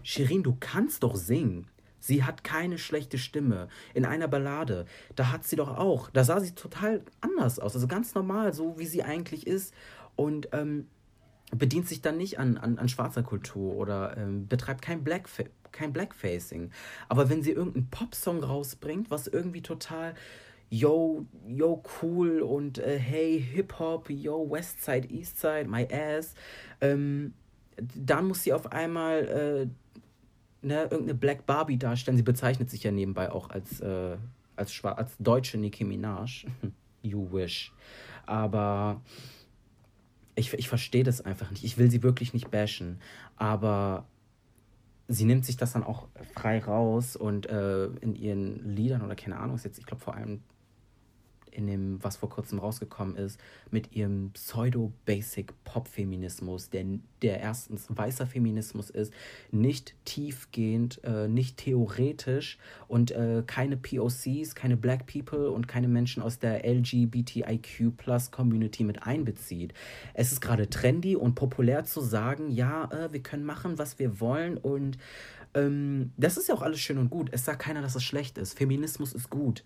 Shirin, 0.07 0.45
du 0.45 0.57
kannst 0.61 1.03
doch 1.03 1.16
singen. 1.16 1.66
Sie 1.99 2.23
hat 2.23 2.45
keine 2.45 2.79
schlechte 2.79 3.19
Stimme. 3.19 3.66
In 3.92 4.05
einer 4.05 4.29
Ballade, 4.29 4.87
da 5.16 5.33
hat 5.33 5.42
sie 5.42 5.57
doch 5.57 5.77
auch, 5.77 6.11
da 6.11 6.23
sah 6.23 6.38
sie 6.38 6.55
total 6.55 7.03
anders 7.21 7.59
aus. 7.59 7.75
Also 7.75 7.88
ganz 7.88 8.14
normal, 8.14 8.55
so 8.55 8.79
wie 8.79 8.87
sie 8.87 9.03
eigentlich 9.03 9.49
ist. 9.49 9.75
Und 10.14 10.49
ähm, 10.53 10.87
bedient 11.51 11.88
sich 11.88 12.03
dann 12.03 12.19
nicht 12.19 12.38
an, 12.38 12.57
an, 12.57 12.79
an 12.79 12.88
schwarzer 12.88 13.25
Kultur 13.25 13.75
oder 13.75 14.16
ähm, 14.16 14.47
betreibt 14.47 14.81
kein, 14.81 15.03
Blackfa 15.03 15.42
kein 15.73 15.92
Blackfacing. 15.92 16.71
Aber 17.09 17.29
wenn 17.29 17.42
sie 17.42 17.51
irgendeinen 17.51 17.90
Popsong 17.90 18.45
rausbringt, 18.45 19.11
was 19.11 19.27
irgendwie 19.27 19.62
total 19.62 20.14
yo, 20.71 21.27
yo, 21.49 21.83
cool 22.01 22.42
und 22.42 22.79
äh, 22.79 22.97
hey, 22.97 23.45
Hip-Hop, 23.55 24.09
yo, 24.09 24.49
Westside, 24.49 25.09
Eastside, 25.09 25.66
my 25.66 25.88
ass, 25.90 26.35
ähm, 26.81 27.35
dann 27.77 28.29
muss 28.29 28.45
sie 28.45 28.53
auf 28.53 28.71
einmal 28.71 29.69
äh, 29.69 29.86
ne, 30.67 30.83
irgendeine 30.83 31.15
Black 31.15 31.47
Barbie 31.47 31.79
darstellen. 31.79 32.17
Sie 32.17 32.23
bezeichnet 32.23 32.71
sich 32.71 32.83
ja 32.83 32.91
nebenbei 32.91 33.31
auch 33.31 33.51
als, 33.51 33.81
äh, 33.81 34.17
als, 34.57 34.85
als 34.85 35.17
deutsche 35.19 35.59
Nicki 35.59 35.85
Minaj. 35.85 36.47
you 37.03 37.33
wish. 37.33 37.73
Aber 38.27 39.01
ich, 40.35 40.53
ich 40.53 40.69
verstehe 40.69 41.05
das 41.05 41.21
einfach 41.21 41.51
nicht. 41.51 41.65
Ich 41.65 41.79
will 41.79 41.91
sie 41.91 42.03
wirklich 42.03 42.35
nicht 42.35 42.51
bashen. 42.51 43.01
Aber 43.37 44.07
sie 45.09 45.25
nimmt 45.25 45.45
sich 45.45 45.57
das 45.57 45.73
dann 45.73 45.85
auch 45.85 46.09
frei 46.35 46.59
raus 46.59 47.17
und 47.17 47.47
äh, 47.47 47.87
in 47.87 48.15
ihren 48.15 48.75
Liedern 48.75 49.03
oder 49.03 49.15
keine 49.15 49.39
Ahnung, 49.39 49.57
ist 49.57 49.65
jetzt, 49.65 49.79
ich 49.79 49.87
glaube, 49.87 50.03
vor 50.03 50.15
allem 50.15 50.43
in 51.57 51.66
dem, 51.66 51.99
was 52.03 52.16
vor 52.16 52.29
kurzem 52.29 52.59
rausgekommen 52.59 53.16
ist, 53.16 53.40
mit 53.71 53.95
ihrem 53.95 54.33
Pseudo-Basic-Pop-Feminismus, 54.33 56.69
der, 56.71 56.85
der 57.23 57.40
erstens 57.40 57.87
weißer 57.88 58.27
Feminismus 58.27 58.90
ist, 58.90 59.14
nicht 59.51 59.95
tiefgehend, 60.05 61.03
äh, 61.05 61.29
nicht 61.29 61.57
theoretisch 61.57 62.59
und 62.88 63.12
äh, 63.12 63.42
keine 63.47 63.77
POCs, 63.77 64.55
keine 64.55 64.77
Black 64.77 65.07
People 65.07 65.51
und 65.51 65.66
keine 65.66 65.88
Menschen 65.88 66.23
aus 66.23 66.38
der 66.38 66.64
LGBTIQ-Plus-Community 66.64 68.85
mit 68.85 69.03
einbezieht. 69.05 69.73
Es 70.14 70.33
ist 70.33 70.40
gerade 70.40 70.69
trendy 70.69 71.16
und 71.16 71.35
populär 71.35 71.85
zu 71.85 72.01
sagen, 72.01 72.51
ja, 72.51 72.90
äh, 72.90 73.12
wir 73.12 73.23
können 73.23 73.45
machen, 73.45 73.79
was 73.79 73.99
wir 73.99 74.21
wollen 74.21 74.57
und 74.59 74.99
ähm, 75.55 76.12
das 76.16 76.37
ist 76.37 76.49
ja 76.49 76.55
auch 76.55 76.62
alles 76.62 76.81
schön 76.81 76.99
und 76.99 77.11
gut. 77.11 77.29
Es 77.33 77.45
sagt 77.45 77.62
keiner, 77.62 77.81
dass 77.81 77.95
es 77.95 78.03
schlecht 78.05 78.37
ist. 78.37 78.59
Feminismus 78.59 79.14
ist 79.14 79.31
gut. 79.31 79.62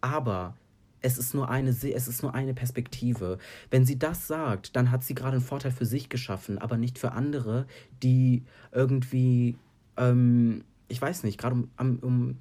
Aber 0.00 0.56
es 1.00 1.18
ist 1.18 1.34
nur 1.34 1.48
eine, 1.48 1.70
es 1.70 1.84
ist 1.84 2.22
nur 2.22 2.34
eine 2.34 2.54
Perspektive. 2.54 3.38
Wenn 3.70 3.84
sie 3.84 3.98
das 3.98 4.26
sagt, 4.26 4.76
dann 4.76 4.90
hat 4.90 5.04
sie 5.04 5.14
gerade 5.14 5.36
einen 5.36 5.44
Vorteil 5.44 5.72
für 5.72 5.86
sich 5.86 6.08
geschaffen, 6.08 6.58
aber 6.58 6.76
nicht 6.76 6.98
für 6.98 7.12
andere, 7.12 7.66
die 8.02 8.44
irgendwie, 8.72 9.56
ähm, 9.96 10.64
ich 10.88 11.00
weiß 11.00 11.24
nicht, 11.24 11.38
gerade 11.38 11.56
um, 11.56 11.98
um, 12.00 12.38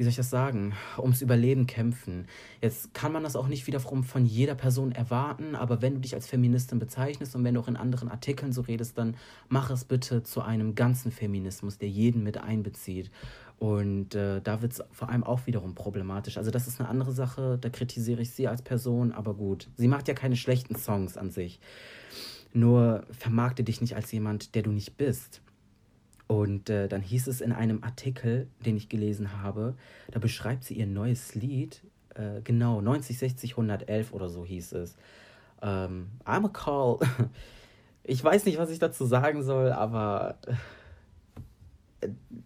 wie 0.00 0.04
soll 0.04 0.12
ich 0.12 0.16
das 0.16 0.30
sagen, 0.30 0.72
ums 0.96 1.20
Überleben 1.20 1.66
kämpfen. 1.66 2.26
Jetzt 2.62 2.94
kann 2.94 3.12
man 3.12 3.22
das 3.22 3.36
auch 3.36 3.48
nicht 3.48 3.66
wiederum 3.66 4.02
von 4.02 4.24
jeder 4.24 4.54
Person 4.54 4.92
erwarten, 4.92 5.54
aber 5.54 5.82
wenn 5.82 5.92
du 5.92 6.00
dich 6.00 6.14
als 6.14 6.26
Feministin 6.26 6.78
bezeichnest 6.78 7.36
und 7.36 7.44
wenn 7.44 7.52
du 7.52 7.60
auch 7.60 7.68
in 7.68 7.76
anderen 7.76 8.08
Artikeln 8.08 8.50
so 8.50 8.62
redest, 8.62 8.96
dann 8.96 9.14
mach 9.50 9.68
es 9.68 9.84
bitte 9.84 10.22
zu 10.22 10.40
einem 10.40 10.74
ganzen 10.74 11.12
Feminismus, 11.12 11.76
der 11.76 11.90
jeden 11.90 12.22
mit 12.22 12.38
einbezieht. 12.38 13.10
Und 13.58 14.14
äh, 14.14 14.40
da 14.40 14.62
wird 14.62 14.72
es 14.72 14.82
vor 14.90 15.10
allem 15.10 15.22
auch 15.22 15.46
wiederum 15.46 15.74
problematisch. 15.74 16.38
Also 16.38 16.50
das 16.50 16.66
ist 16.66 16.80
eine 16.80 16.88
andere 16.88 17.12
Sache, 17.12 17.58
da 17.60 17.68
kritisiere 17.68 18.22
ich 18.22 18.30
sie 18.30 18.48
als 18.48 18.62
Person, 18.62 19.12
aber 19.12 19.34
gut. 19.34 19.68
Sie 19.76 19.86
macht 19.86 20.08
ja 20.08 20.14
keine 20.14 20.36
schlechten 20.36 20.76
Songs 20.76 21.18
an 21.18 21.28
sich. 21.28 21.60
Nur 22.54 23.04
vermarkte 23.10 23.64
dich 23.64 23.82
nicht 23.82 23.96
als 23.96 24.10
jemand, 24.12 24.54
der 24.54 24.62
du 24.62 24.72
nicht 24.72 24.96
bist. 24.96 25.42
Und 26.30 26.70
äh, 26.70 26.86
dann 26.86 27.02
hieß 27.02 27.26
es 27.26 27.40
in 27.40 27.50
einem 27.50 27.82
Artikel, 27.82 28.46
den 28.64 28.76
ich 28.76 28.88
gelesen 28.88 29.42
habe, 29.42 29.74
da 30.12 30.20
beschreibt 30.20 30.62
sie 30.62 30.74
ihr 30.74 30.86
neues 30.86 31.34
Lied, 31.34 31.82
äh, 32.14 32.40
genau, 32.44 32.80
90, 32.80 33.18
60, 33.18 33.50
111 33.54 34.12
oder 34.12 34.28
so 34.28 34.44
hieß 34.44 34.74
es. 34.74 34.96
Ähm, 35.60 36.06
I'm 36.24 36.46
a 36.46 36.48
call. 36.48 37.00
ich 38.04 38.22
weiß 38.22 38.44
nicht, 38.44 38.58
was 38.58 38.70
ich 38.70 38.78
dazu 38.78 39.06
sagen 39.06 39.42
soll, 39.42 39.72
aber 39.72 40.38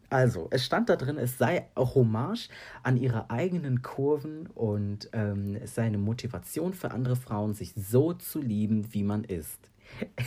also, 0.09 0.49
es 0.51 0.65
stand 0.65 0.89
da 0.89 0.97
drin, 0.97 1.19
es 1.19 1.37
sei 1.37 1.69
Hommage 1.77 2.49
an 2.83 2.97
ihre 2.97 3.29
eigenen 3.29 3.83
Kurven 3.83 4.47
und 4.55 5.11
ähm, 5.13 5.59
es 5.63 5.75
sei 5.75 5.83
eine 5.83 5.99
Motivation 5.99 6.73
für 6.73 6.91
andere 6.91 7.17
Frauen, 7.17 7.53
sich 7.53 7.75
so 7.77 8.15
zu 8.15 8.41
lieben, 8.41 8.95
wie 8.95 9.03
man 9.03 9.25
ist. 9.25 9.69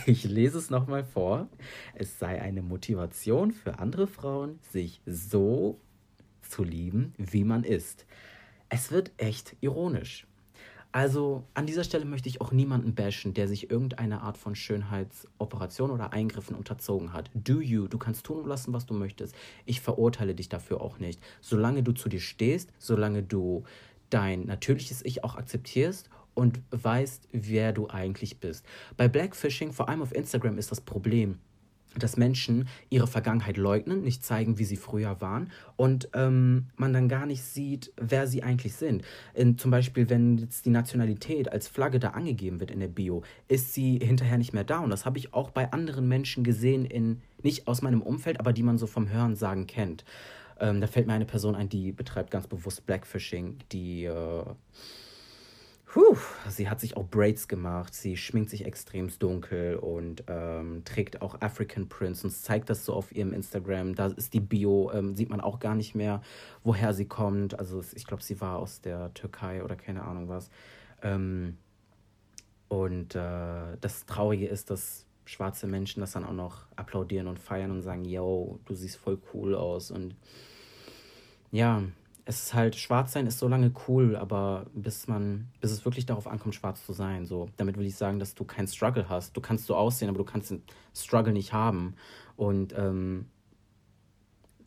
Ich 0.06 0.24
lese 0.24 0.58
es 0.58 0.70
nochmal 0.70 1.04
vor. 1.04 1.48
Es 1.94 2.18
sei 2.18 2.40
eine 2.40 2.62
Motivation 2.62 3.52
für 3.52 3.78
andere 3.78 4.06
Frauen, 4.06 4.58
sich 4.72 5.00
so 5.06 5.80
zu 6.42 6.64
lieben, 6.64 7.12
wie 7.18 7.44
man 7.44 7.64
ist. 7.64 8.06
Es 8.68 8.90
wird 8.90 9.12
echt 9.18 9.56
ironisch. 9.60 10.26
Also 10.90 11.44
an 11.52 11.66
dieser 11.66 11.84
Stelle 11.84 12.06
möchte 12.06 12.30
ich 12.30 12.40
auch 12.40 12.50
niemanden 12.50 12.94
bashen, 12.94 13.34
der 13.34 13.46
sich 13.46 13.70
irgendeine 13.70 14.22
Art 14.22 14.38
von 14.38 14.54
Schönheitsoperation 14.54 15.90
oder 15.90 16.14
Eingriffen 16.14 16.56
unterzogen 16.56 17.12
hat. 17.12 17.30
Do 17.34 17.60
you, 17.60 17.88
du 17.88 17.98
kannst 17.98 18.24
tun 18.24 18.38
und 18.38 18.46
lassen, 18.46 18.72
was 18.72 18.86
du 18.86 18.94
möchtest. 18.94 19.34
Ich 19.66 19.82
verurteile 19.82 20.34
dich 20.34 20.48
dafür 20.48 20.80
auch 20.80 20.98
nicht. 20.98 21.20
Solange 21.42 21.82
du 21.82 21.92
zu 21.92 22.08
dir 22.08 22.20
stehst, 22.20 22.72
solange 22.78 23.22
du 23.22 23.64
dein 24.08 24.46
natürliches 24.46 25.04
Ich 25.04 25.24
auch 25.24 25.36
akzeptierst 25.36 26.08
und 26.38 26.60
weißt, 26.70 27.30
wer 27.32 27.72
du 27.72 27.88
eigentlich 27.90 28.38
bist. 28.38 28.64
Bei 28.96 29.08
Blackfishing, 29.08 29.72
vor 29.72 29.88
allem 29.88 30.02
auf 30.02 30.14
Instagram, 30.14 30.56
ist 30.56 30.70
das 30.70 30.80
Problem, 30.80 31.38
dass 31.96 32.16
Menschen 32.16 32.68
ihre 32.90 33.08
Vergangenheit 33.08 33.56
leugnen, 33.56 34.02
nicht 34.02 34.22
zeigen, 34.22 34.56
wie 34.56 34.64
sie 34.64 34.76
früher 34.76 35.20
waren 35.20 35.50
und 35.74 36.10
ähm, 36.14 36.66
man 36.76 36.92
dann 36.92 37.08
gar 37.08 37.26
nicht 37.26 37.42
sieht, 37.42 37.92
wer 37.96 38.28
sie 38.28 38.44
eigentlich 38.44 38.74
sind. 38.74 39.02
In, 39.34 39.58
zum 39.58 39.72
Beispiel, 39.72 40.08
wenn 40.10 40.38
jetzt 40.38 40.64
die 40.64 40.70
Nationalität 40.70 41.50
als 41.50 41.66
Flagge 41.66 41.98
da 41.98 42.10
angegeben 42.10 42.60
wird 42.60 42.70
in 42.70 42.78
der 42.78 42.86
Bio, 42.86 43.24
ist 43.48 43.74
sie 43.74 43.98
hinterher 43.98 44.38
nicht 44.38 44.52
mehr 44.52 44.62
da. 44.62 44.78
Und 44.78 44.90
das 44.90 45.04
habe 45.04 45.18
ich 45.18 45.34
auch 45.34 45.50
bei 45.50 45.72
anderen 45.72 46.06
Menschen 46.06 46.44
gesehen, 46.44 46.84
in, 46.84 47.20
nicht 47.42 47.66
aus 47.66 47.82
meinem 47.82 48.00
Umfeld, 48.00 48.38
aber 48.38 48.52
die 48.52 48.62
man 48.62 48.78
so 48.78 48.86
vom 48.86 49.10
Hören 49.10 49.34
sagen 49.34 49.66
kennt. 49.66 50.04
Ähm, 50.60 50.80
da 50.80 50.86
fällt 50.86 51.08
mir 51.08 51.14
eine 51.14 51.26
Person 51.26 51.56
ein, 51.56 51.68
die 51.68 51.90
betreibt 51.90 52.30
ganz 52.30 52.46
bewusst 52.46 52.86
Blackfishing, 52.86 53.56
die... 53.72 54.04
Äh, 54.04 54.44
Puh, 55.90 56.18
sie 56.50 56.68
hat 56.68 56.80
sich 56.80 56.98
auch 56.98 57.06
Braids 57.06 57.48
gemacht, 57.48 57.94
sie 57.94 58.18
schminkt 58.18 58.50
sich 58.50 58.66
extrem 58.66 59.08
dunkel 59.18 59.76
und 59.76 60.22
ähm, 60.28 60.82
trägt 60.84 61.22
auch 61.22 61.40
African 61.40 61.88
Prints 61.88 62.22
und 62.24 62.30
zeigt 62.30 62.68
das 62.68 62.84
so 62.84 62.92
auf 62.92 63.10
ihrem 63.14 63.32
Instagram. 63.32 63.94
Da 63.94 64.08
ist 64.08 64.34
die 64.34 64.40
Bio, 64.40 64.92
ähm, 64.92 65.14
sieht 65.14 65.30
man 65.30 65.40
auch 65.40 65.60
gar 65.60 65.74
nicht 65.74 65.94
mehr, 65.94 66.20
woher 66.62 66.92
sie 66.92 67.06
kommt. 67.06 67.58
Also 67.58 67.82
ich 67.94 68.06
glaube, 68.06 68.22
sie 68.22 68.38
war 68.42 68.58
aus 68.58 68.82
der 68.82 69.14
Türkei 69.14 69.64
oder 69.64 69.76
keine 69.76 70.02
Ahnung 70.02 70.28
was. 70.28 70.50
Ähm, 71.02 71.56
und 72.68 73.14
äh, 73.14 73.78
das 73.80 74.04
Traurige 74.04 74.46
ist, 74.46 74.68
dass 74.68 75.06
schwarze 75.24 75.66
Menschen 75.66 76.00
das 76.00 76.12
dann 76.12 76.24
auch 76.24 76.34
noch 76.34 76.66
applaudieren 76.76 77.28
und 77.28 77.38
feiern 77.38 77.70
und 77.70 77.80
sagen, 77.80 78.04
yo, 78.04 78.60
du 78.66 78.74
siehst 78.74 78.98
voll 78.98 79.18
cool 79.32 79.54
aus. 79.54 79.90
Und 79.90 80.16
ja, 81.50 81.82
es 82.28 82.42
ist 82.42 82.54
halt, 82.54 82.76
schwarz 82.76 83.14
sein 83.14 83.26
ist 83.26 83.38
so 83.38 83.48
lange 83.48 83.72
cool, 83.88 84.14
aber 84.14 84.66
bis 84.74 85.08
man, 85.08 85.48
bis 85.62 85.70
es 85.70 85.86
wirklich 85.86 86.04
darauf 86.04 86.26
ankommt, 86.26 86.54
schwarz 86.54 86.84
zu 86.84 86.92
sein. 86.92 87.24
So, 87.24 87.48
damit 87.56 87.78
will 87.78 87.86
ich 87.86 87.96
sagen, 87.96 88.18
dass 88.18 88.34
du 88.34 88.44
keinen 88.44 88.68
Struggle 88.68 89.08
hast. 89.08 89.34
Du 89.34 89.40
kannst 89.40 89.64
so 89.64 89.74
aussehen, 89.74 90.10
aber 90.10 90.18
du 90.18 90.24
kannst 90.24 90.50
den 90.50 90.62
Struggle 90.94 91.32
nicht 91.32 91.54
haben. 91.54 91.94
Und 92.36 92.74
ähm, 92.76 93.30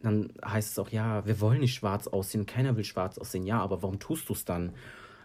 dann 0.01 0.33
heißt 0.43 0.71
es 0.71 0.79
auch, 0.79 0.89
ja, 0.89 1.23
wir 1.27 1.39
wollen 1.39 1.59
nicht 1.59 1.75
schwarz 1.75 2.07
aussehen, 2.07 2.47
keiner 2.47 2.77
will 2.77 2.83
schwarz 2.83 3.19
aussehen. 3.19 3.45
Ja, 3.45 3.59
aber 3.59 3.83
warum 3.83 3.99
tust 3.99 4.27
du 4.29 4.33
es 4.33 4.43
dann? 4.43 4.73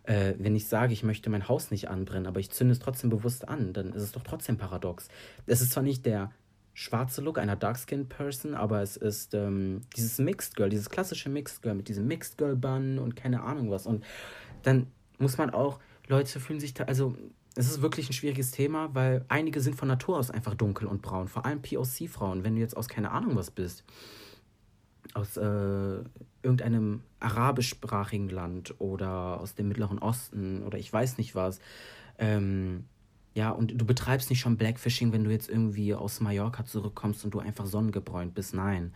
Äh, 0.02 0.34
wenn 0.38 0.54
ich 0.54 0.68
sage, 0.68 0.92
ich 0.92 1.02
möchte 1.02 1.30
mein 1.30 1.48
Haus 1.48 1.70
nicht 1.70 1.88
anbrennen, 1.88 2.26
aber 2.26 2.40
ich 2.40 2.50
zünde 2.50 2.72
es 2.72 2.80
trotzdem 2.80 3.08
bewusst 3.08 3.48
an, 3.48 3.72
dann 3.72 3.94
ist 3.94 4.02
es 4.02 4.12
doch 4.12 4.22
trotzdem 4.22 4.58
paradox. 4.58 5.08
Es 5.46 5.62
ist 5.62 5.72
zwar 5.72 5.82
nicht 5.82 6.04
der 6.04 6.32
schwarze 6.76 7.22
Look 7.22 7.38
einer 7.38 7.56
Dark-Skinned 7.56 8.10
Person, 8.10 8.54
aber 8.54 8.82
es 8.82 8.98
ist 8.98 9.32
ähm, 9.32 9.80
dieses 9.96 10.18
Mixed 10.18 10.56
Girl, 10.56 10.68
dieses 10.68 10.90
klassische 10.90 11.30
Mixed 11.30 11.62
Girl 11.62 11.74
mit 11.74 11.88
diesem 11.88 12.06
Mixed 12.06 12.36
Girl 12.36 12.54
Bun 12.54 12.98
und 12.98 13.16
keine 13.16 13.42
Ahnung 13.42 13.70
was. 13.70 13.86
Und 13.86 14.04
dann 14.62 14.86
muss 15.18 15.38
man 15.38 15.48
auch, 15.48 15.80
Leute 16.06 16.38
fühlen 16.38 16.60
sich 16.60 16.74
da, 16.74 16.84
also 16.84 17.16
es 17.54 17.66
ist 17.66 17.80
wirklich 17.80 18.10
ein 18.10 18.12
schwieriges 18.12 18.50
Thema, 18.50 18.94
weil 18.94 19.24
einige 19.28 19.62
sind 19.62 19.74
von 19.74 19.88
Natur 19.88 20.18
aus 20.18 20.30
einfach 20.30 20.54
dunkel 20.54 20.86
und 20.86 21.00
braun, 21.00 21.28
vor 21.28 21.46
allem 21.46 21.62
POC-Frauen, 21.62 22.44
wenn 22.44 22.56
du 22.56 22.60
jetzt 22.60 22.76
aus 22.76 22.88
keine 22.88 23.10
Ahnung 23.10 23.36
was 23.36 23.50
bist, 23.50 23.82
aus 25.14 25.38
äh, 25.38 26.04
irgendeinem 26.42 27.00
arabischsprachigen 27.20 28.28
Land 28.28 28.74
oder 28.78 29.40
aus 29.40 29.54
dem 29.54 29.68
Mittleren 29.68 29.98
Osten 29.98 30.62
oder 30.62 30.76
ich 30.76 30.92
weiß 30.92 31.16
nicht 31.16 31.34
was, 31.34 31.58
ähm, 32.18 32.84
ja, 33.36 33.50
und 33.50 33.78
du 33.78 33.84
betreibst 33.84 34.30
nicht 34.30 34.40
schon 34.40 34.56
Blackfishing, 34.56 35.12
wenn 35.12 35.22
du 35.22 35.30
jetzt 35.30 35.50
irgendwie 35.50 35.94
aus 35.94 36.20
Mallorca 36.20 36.64
zurückkommst 36.64 37.22
und 37.22 37.34
du 37.34 37.38
einfach 37.38 37.66
sonnengebräunt 37.66 38.34
bist. 38.34 38.54
Nein. 38.54 38.94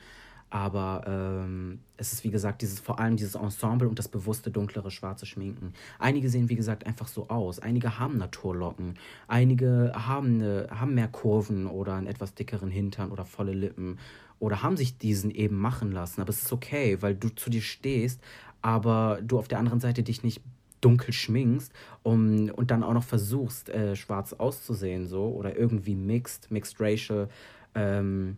Aber 0.49 1.05
ähm, 1.07 1.81
es 1.99 2.15
ist 2.15 2.25
wie 2.25 2.31
gesagt 2.31 2.63
dieses 2.63 2.81
vor 2.81 2.99
allem 2.99 3.17
dieses 3.17 3.35
Ensemble 3.35 3.87
und 3.87 3.99
das 3.99 4.09
bewusste 4.09 4.51
dunklere 4.51 4.91
schwarze 4.91 5.27
Schminken. 5.27 5.75
Einige 5.99 6.31
sehen 6.31 6.49
wie 6.49 6.57
gesagt 6.57 6.87
einfach 6.87 7.07
so 7.07 7.29
aus. 7.29 7.59
Einige 7.59 7.99
haben 7.99 8.17
Naturlocken. 8.17 8.95
Einige 9.29 9.93
haben, 9.95 10.37
eine, 10.41 10.69
haben 10.71 10.95
mehr 10.95 11.09
Kurven 11.09 11.67
oder 11.67 11.97
einen 11.97 12.07
etwas 12.07 12.33
dickeren 12.33 12.71
Hintern 12.71 13.13
oder 13.13 13.27
volle 13.27 13.53
Lippen 13.53 13.99
oder 14.39 14.63
haben 14.63 14.79
sich 14.79 14.97
diesen 14.97 15.31
eben 15.31 15.59
machen 15.59 15.93
lassen. 15.93 16.23
Aber 16.23 16.31
es 16.31 16.45
ist 16.45 16.53
okay, 16.53 16.97
weil 17.03 17.15
du 17.15 17.29
zu 17.29 17.51
dir 17.51 17.63
stehst, 17.63 18.23
aber 18.63 19.21
du 19.23 19.39
auf 19.39 19.49
der 19.49 19.59
anderen 19.59 19.81
Seite 19.81 20.03
dich 20.03 20.23
nicht 20.23 20.41
dunkel 20.81 21.13
schminkst 21.13 21.73
um, 22.03 22.51
und 22.51 22.71
dann 22.71 22.83
auch 22.83 22.95
noch 22.95 23.05
versuchst, 23.05 23.69
äh, 23.69 23.97
schwarz 23.97 24.33
auszusehen, 24.33 25.07
so, 25.07 25.29
oder 25.29 25.57
irgendwie 25.57 25.95
mixed, 25.95 26.51
mixed 26.51 26.81
racial, 26.81 27.29
ähm, 27.75 28.37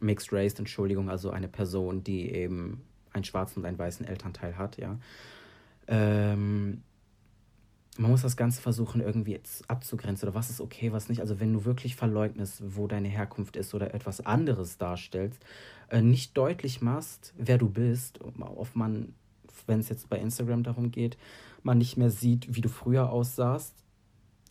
mixed 0.00 0.32
race, 0.32 0.54
Entschuldigung, 0.54 1.10
also 1.10 1.30
eine 1.30 1.48
Person, 1.48 2.04
die 2.04 2.30
eben 2.30 2.82
einen 3.12 3.24
schwarzen 3.24 3.60
und 3.60 3.66
einen 3.66 3.78
weißen 3.78 4.06
Elternteil 4.06 4.56
hat, 4.56 4.76
ja. 4.78 4.98
Ähm, 5.86 6.82
man 7.98 8.12
muss 8.12 8.22
das 8.22 8.36
Ganze 8.36 8.62
versuchen, 8.62 9.00
irgendwie 9.00 9.32
jetzt 9.32 9.68
abzugrenzen 9.68 10.28
oder 10.28 10.36
was 10.36 10.50
ist 10.50 10.60
okay, 10.60 10.92
was 10.92 11.08
nicht. 11.08 11.20
Also 11.20 11.40
wenn 11.40 11.52
du 11.52 11.64
wirklich 11.64 11.96
verleugnest, 11.96 12.62
wo 12.76 12.86
deine 12.86 13.08
Herkunft 13.08 13.56
ist 13.56 13.74
oder 13.74 13.92
etwas 13.92 14.24
anderes 14.24 14.78
darstellst, 14.78 15.44
äh, 15.88 16.00
nicht 16.00 16.36
deutlich 16.36 16.80
machst, 16.80 17.34
wer 17.36 17.58
du 17.58 17.68
bist, 17.68 18.20
auf 18.40 18.74
man 18.76 19.14
wenn 19.68 19.80
es 19.80 19.88
jetzt 19.88 20.08
bei 20.08 20.18
Instagram 20.18 20.62
darum 20.62 20.90
geht, 20.90 21.16
man 21.62 21.78
nicht 21.78 21.96
mehr 21.96 22.10
sieht, 22.10 22.54
wie 22.54 22.60
du 22.60 22.68
früher 22.68 23.10
aussahst, 23.10 23.74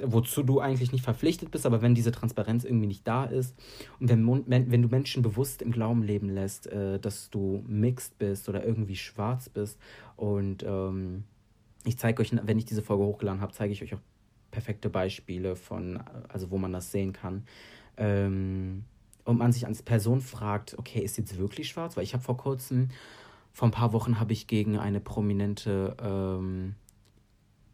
wozu 0.03 0.43
du 0.43 0.60
eigentlich 0.60 0.91
nicht 0.91 1.03
verpflichtet 1.03 1.51
bist, 1.51 1.65
aber 1.65 1.82
wenn 1.82 1.95
diese 1.95 2.12
Transparenz 2.12 2.63
irgendwie 2.63 2.88
nicht 2.88 3.08
da 3.08 3.25
ist 3.25 3.56
und 3.99 4.10
wenn, 4.10 4.71
wenn 4.71 4.82
du 4.82 4.88
Menschen 4.89 5.23
bewusst 5.23 5.62
im 5.62 5.71
Glauben 5.71 6.03
leben 6.03 6.30
lässt, 6.30 6.67
äh, 6.67 6.99
dass 6.99 7.30
du 7.30 7.63
mixed 7.67 8.17
bist 8.19 8.47
oder 8.47 8.63
irgendwie 8.63 8.95
schwarz 8.95 9.49
bist 9.49 9.80
und 10.15 10.63
ähm, 10.63 11.23
ich 11.84 11.97
zeige 11.97 12.21
euch, 12.21 12.32
wenn 12.32 12.60
ich 12.60 12.65
diese 12.65 12.82
Folge 12.82 13.03
hochgeladen 13.03 13.41
habe, 13.41 13.53
zeige 13.53 13.73
ich 13.73 13.82
euch 13.82 13.95
auch 13.95 14.01
perfekte 14.51 14.89
Beispiele 14.89 15.56
von, 15.56 15.99
also 16.27 16.51
wo 16.51 16.58
man 16.58 16.73
das 16.73 16.91
sehen 16.91 17.13
kann. 17.13 17.43
Ähm, 17.97 18.84
und 19.23 19.38
man 19.38 19.51
sich 19.51 19.67
als 19.67 19.84
Person 19.84 20.21
fragt, 20.21 20.77
okay, 20.77 20.99
ist 20.99 21.17
jetzt 21.17 21.38
wirklich 21.38 21.67
schwarz? 21.67 21.97
Weil 21.97 22.03
ich 22.03 22.13
habe 22.13 22.23
vor 22.23 22.38
kurzem 22.38 22.89
vor 23.58 23.67
ein 23.67 23.72
paar 23.72 23.91
Wochen 23.91 24.20
habe 24.20 24.34
ich 24.34 24.46
gegen 24.46 24.78
eine 24.78 25.00
prominente 25.00 25.98
ähm, 26.00 26.76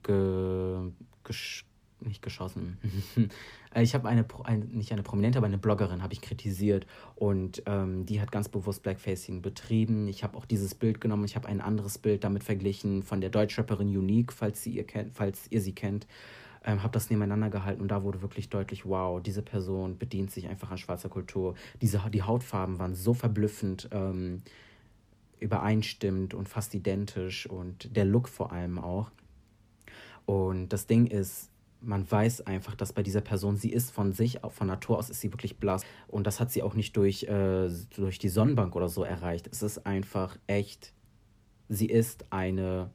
ge, 0.02 0.94
gesch, 1.26 1.66
nicht 2.00 2.22
geschossen. 2.22 2.78
ich 3.76 3.94
habe 3.94 4.08
eine, 4.08 4.26
ein, 4.46 4.62
nicht 4.72 4.94
eine 4.94 5.04
prominente, 5.04 5.40
aber 5.40 5.48
eine 5.48 5.58
Bloggerin 5.58 6.02
habe 6.02 6.14
ich 6.14 6.22
kritisiert 6.22 6.88
und 7.16 7.64
ähm, 7.66 8.06
die 8.06 8.22
hat 8.22 8.32
ganz 8.32 8.48
bewusst 8.48 8.82
Blackfacing 8.82 9.42
betrieben. 9.42 10.08
Ich 10.08 10.24
habe 10.24 10.38
auch 10.38 10.46
dieses 10.46 10.74
Bild 10.74 11.02
genommen, 11.02 11.26
ich 11.26 11.36
habe 11.36 11.50
ein 11.50 11.60
anderes 11.60 11.98
Bild 11.98 12.24
damit 12.24 12.46
verglichen 12.46 13.04
von 13.04 13.20
der 13.20 13.30
Deutschrapperin 13.30 13.90
Unique, 13.90 14.32
falls, 14.32 14.64
sie 14.64 14.72
ihr, 14.72 14.88
kennt, 14.88 15.14
falls 15.14 15.48
ihr 15.52 15.60
sie 15.60 15.76
kennt. 15.76 16.08
Ähm, 16.64 16.82
habe 16.82 16.94
das 16.94 17.10
nebeneinander 17.10 17.50
gehalten 17.50 17.82
und 17.82 17.90
da 17.90 18.04
wurde 18.04 18.22
wirklich 18.22 18.48
deutlich, 18.48 18.86
wow, 18.86 19.22
diese 19.22 19.42
Person 19.42 19.98
bedient 19.98 20.32
sich 20.32 20.48
einfach 20.48 20.72
an 20.72 20.78
schwarzer 20.78 21.10
Kultur. 21.10 21.56
Diese, 21.82 22.02
die 22.10 22.24
Hautfarben 22.24 22.80
waren 22.80 22.96
so 22.96 23.14
verblüffend. 23.14 23.90
Ähm, 23.92 24.44
übereinstimmt 25.44 26.34
und 26.34 26.50
fast 26.50 26.74
identisch 26.74 27.46
und 27.48 27.96
der 27.96 28.06
Look 28.06 28.28
vor 28.28 28.52
allem 28.52 28.80
auch. 28.80 29.12
Und 30.26 30.70
das 30.70 30.88
Ding 30.88 31.06
ist, 31.08 31.52
man 31.82 32.10
weiß 32.10 32.48
einfach, 32.48 32.76
dass 32.76 32.94
bei 32.94 33.04
dieser 33.04 33.22
Person, 33.22 33.58
sie 33.58 33.72
ist 33.72 33.92
von 33.92 34.14
sich, 34.14 34.40
von 34.50 34.68
Natur 34.68 34.98
aus 34.98 35.10
ist 35.10 35.20
sie 35.20 35.34
wirklich 35.34 35.58
blass. 35.58 35.84
Und 36.08 36.26
das 36.26 36.40
hat 36.40 36.50
sie 36.50 36.64
auch 36.64 36.76
nicht 36.76 36.96
durch, 36.96 37.24
äh, 37.24 37.70
durch 37.96 38.20
die 38.20 38.30
Sonnenbank 38.30 38.76
oder 38.76 38.88
so 38.88 39.04
erreicht. 39.04 39.50
Es 39.52 39.62
ist 39.62 39.86
einfach 39.86 40.38
echt, 40.48 40.94
sie 41.68 41.88
ist 41.88 42.26
eine, 42.30 42.90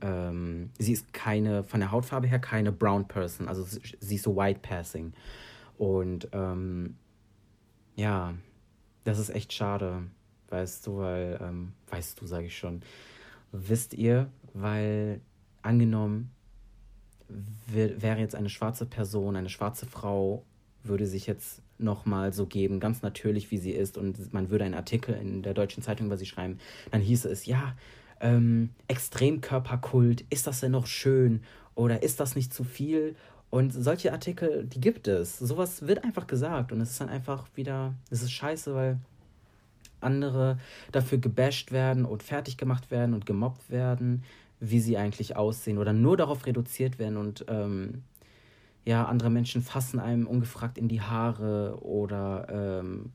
ähm, 0.00 0.70
sie 0.78 0.94
ist 0.94 1.12
keine, 1.12 1.64
von 1.64 1.80
der 1.80 1.92
Hautfarbe 1.92 2.26
her 2.26 2.38
keine 2.38 2.72
Brown 2.72 3.06
Person. 3.06 3.46
Also 3.46 3.62
sie 3.64 4.14
ist 4.14 4.24
so 4.24 4.34
White 4.36 4.60
Passing. 4.62 5.12
Und 5.76 6.28
ähm, 6.32 6.96
ja, 7.94 8.34
das 9.04 9.18
ist 9.18 9.30
echt 9.30 9.52
schade 9.52 10.04
weißt 10.54 10.86
du, 10.86 10.98
weil, 10.98 11.38
ähm, 11.42 11.72
weißt 11.90 12.20
du, 12.20 12.26
sage 12.26 12.46
ich 12.46 12.56
schon, 12.56 12.82
wisst 13.52 13.94
ihr, 13.94 14.28
weil 14.52 15.20
angenommen, 15.62 16.30
wäre 17.66 18.20
jetzt 18.20 18.34
eine 18.34 18.50
schwarze 18.50 18.86
Person, 18.86 19.36
eine 19.36 19.48
schwarze 19.48 19.86
Frau, 19.86 20.44
würde 20.84 21.06
sich 21.06 21.26
jetzt 21.26 21.62
nochmal 21.78 22.32
so 22.32 22.46
geben, 22.46 22.78
ganz 22.78 23.02
natürlich, 23.02 23.50
wie 23.50 23.58
sie 23.58 23.72
ist, 23.72 23.98
und 23.98 24.32
man 24.32 24.50
würde 24.50 24.64
einen 24.64 24.74
Artikel 24.74 25.14
in 25.14 25.42
der 25.42 25.54
Deutschen 25.54 25.82
Zeitung 25.82 26.06
über 26.06 26.16
sie 26.16 26.26
schreiben, 26.26 26.58
dann 26.90 27.00
hieße 27.00 27.28
es, 27.28 27.46
ja, 27.46 27.74
ähm, 28.20 28.70
Extremkörperkult, 28.86 30.24
ist 30.30 30.46
das 30.46 30.60
denn 30.60 30.72
noch 30.72 30.86
schön 30.86 31.42
oder 31.74 32.02
ist 32.02 32.20
das 32.20 32.36
nicht 32.36 32.54
zu 32.54 32.62
viel? 32.62 33.16
Und 33.50 33.72
solche 33.72 34.12
Artikel, 34.12 34.64
die 34.66 34.80
gibt 34.80 35.06
es. 35.06 35.38
Sowas 35.38 35.86
wird 35.86 36.04
einfach 36.04 36.26
gesagt 36.26 36.72
und 36.72 36.80
es 36.80 36.90
ist 36.90 37.00
dann 37.00 37.08
einfach 37.08 37.46
wieder, 37.54 37.94
es 38.10 38.22
ist 38.22 38.32
scheiße, 38.32 38.74
weil 38.74 38.98
andere 40.04 40.58
dafür 40.92 41.18
gebasht 41.18 41.72
werden 41.72 42.04
und 42.04 42.22
fertig 42.22 42.56
gemacht 42.56 42.90
werden 42.90 43.14
und 43.14 43.26
gemobbt 43.26 43.70
werden, 43.70 44.22
wie 44.60 44.80
sie 44.80 44.96
eigentlich 44.96 45.36
aussehen 45.36 45.78
oder 45.78 45.92
nur 45.92 46.16
darauf 46.16 46.46
reduziert 46.46 46.98
werden 46.98 47.16
und 47.16 47.44
ähm, 47.48 48.02
ja, 48.84 49.06
andere 49.06 49.30
Menschen 49.30 49.62
fassen 49.62 49.98
einem 49.98 50.26
ungefragt 50.26 50.76
in 50.76 50.88
die 50.88 51.00
Haare 51.00 51.78
oder 51.80 52.46
ähm, 52.50 53.12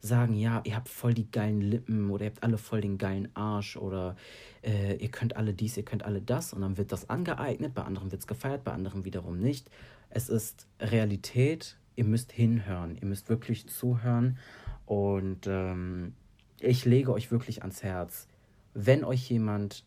sagen, 0.00 0.34
ja, 0.34 0.62
ihr 0.64 0.74
habt 0.74 0.88
voll 0.88 1.14
die 1.14 1.30
geilen 1.30 1.60
Lippen 1.60 2.10
oder 2.10 2.24
ihr 2.24 2.30
habt 2.30 2.42
alle 2.42 2.58
voll 2.58 2.80
den 2.80 2.98
geilen 2.98 3.28
Arsch 3.34 3.76
oder 3.76 4.16
äh, 4.62 4.96
ihr 4.96 5.10
könnt 5.10 5.36
alle 5.36 5.52
dies, 5.52 5.76
ihr 5.76 5.84
könnt 5.84 6.04
alle 6.04 6.22
das 6.22 6.52
und 6.52 6.62
dann 6.62 6.78
wird 6.78 6.92
das 6.92 7.10
angeeignet, 7.10 7.74
bei 7.74 7.82
anderen 7.82 8.10
wird 8.10 8.22
es 8.22 8.26
gefeiert, 8.26 8.64
bei 8.64 8.72
anderen 8.72 9.04
wiederum 9.04 9.38
nicht. 9.38 9.70
Es 10.08 10.28
ist 10.28 10.66
Realität 10.80 11.76
ihr 11.96 12.04
müsst 12.04 12.32
hinhören, 12.32 12.96
ihr 13.00 13.06
müsst 13.06 13.28
wirklich 13.28 13.68
zuhören 13.68 14.38
und 14.86 15.46
ähm, 15.46 16.14
ich 16.62 16.84
lege 16.84 17.12
euch 17.12 17.30
wirklich 17.30 17.62
ans 17.62 17.82
Herz, 17.82 18.28
wenn 18.74 19.04
euch 19.04 19.28
jemand 19.28 19.84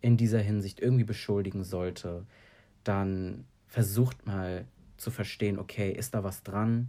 in 0.00 0.16
dieser 0.16 0.40
Hinsicht 0.40 0.80
irgendwie 0.80 1.04
beschuldigen 1.04 1.64
sollte, 1.64 2.26
dann 2.84 3.44
versucht 3.66 4.26
mal 4.26 4.66
zu 4.96 5.10
verstehen, 5.10 5.58
okay, 5.58 5.92
ist 5.92 6.14
da 6.14 6.24
was 6.24 6.42
dran 6.42 6.88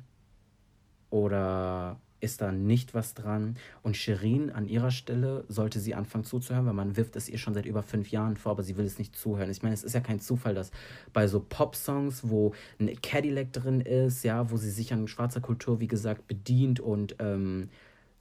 oder 1.10 2.00
ist 2.20 2.42
da 2.42 2.52
nicht 2.52 2.94
was 2.94 3.14
dran. 3.14 3.58
Und 3.82 3.98
Shirin 3.98 4.52
an 4.52 4.68
ihrer 4.68 4.92
Stelle 4.92 5.44
sollte 5.48 5.80
sie 5.80 5.96
anfangen 5.96 6.24
zuzuhören, 6.24 6.66
weil 6.68 6.74
man 6.74 6.96
wirft 6.96 7.16
es 7.16 7.28
ihr 7.28 7.38
schon 7.38 7.54
seit 7.54 7.66
über 7.66 7.84
fünf 7.84 8.10
Jahren 8.10 8.38
vor, 8.38 8.52
aber 8.52 8.64
sie 8.64 8.78
will 8.78 8.86
es 8.86 9.00
nicht 9.00 9.16
zuhören. 9.16 9.50
Ich 9.50 9.64
meine, 9.64 9.74
es 9.74 9.84
ist 9.84 9.94
ja 9.94 10.02
kein 10.02 10.20
Zufall, 10.20 10.54
dass 10.54 10.72
bei 11.14 11.28
so 11.28 11.40
Pop-Songs, 11.40 12.30
wo 12.30 12.54
ein 12.80 12.96
Cadillac 13.02 13.52
drin 13.52 13.82
ist, 13.82 14.24
ja, 14.24 14.52
wo 14.52 14.58
sie 14.58 14.70
sich 14.70 14.94
an 14.94 15.08
schwarzer 15.08 15.42
Kultur, 15.42 15.80
wie 15.80 15.88
gesagt, 15.88 16.28
bedient 16.28 16.80
und 16.80 17.16
ähm, 17.20 17.70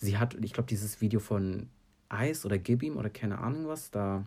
sie 0.01 0.19
hat, 0.19 0.35
ich 0.43 0.53
glaube, 0.53 0.69
dieses 0.69 1.01
Video 1.01 1.21
von 1.21 1.69
Ice 2.13 2.47
oder 2.47 2.59
Gibim 2.59 2.97
oder 2.97 3.11
keine 3.11 3.39
Ahnung 3.39 3.69
was, 3.69 3.91
da 3.91 4.25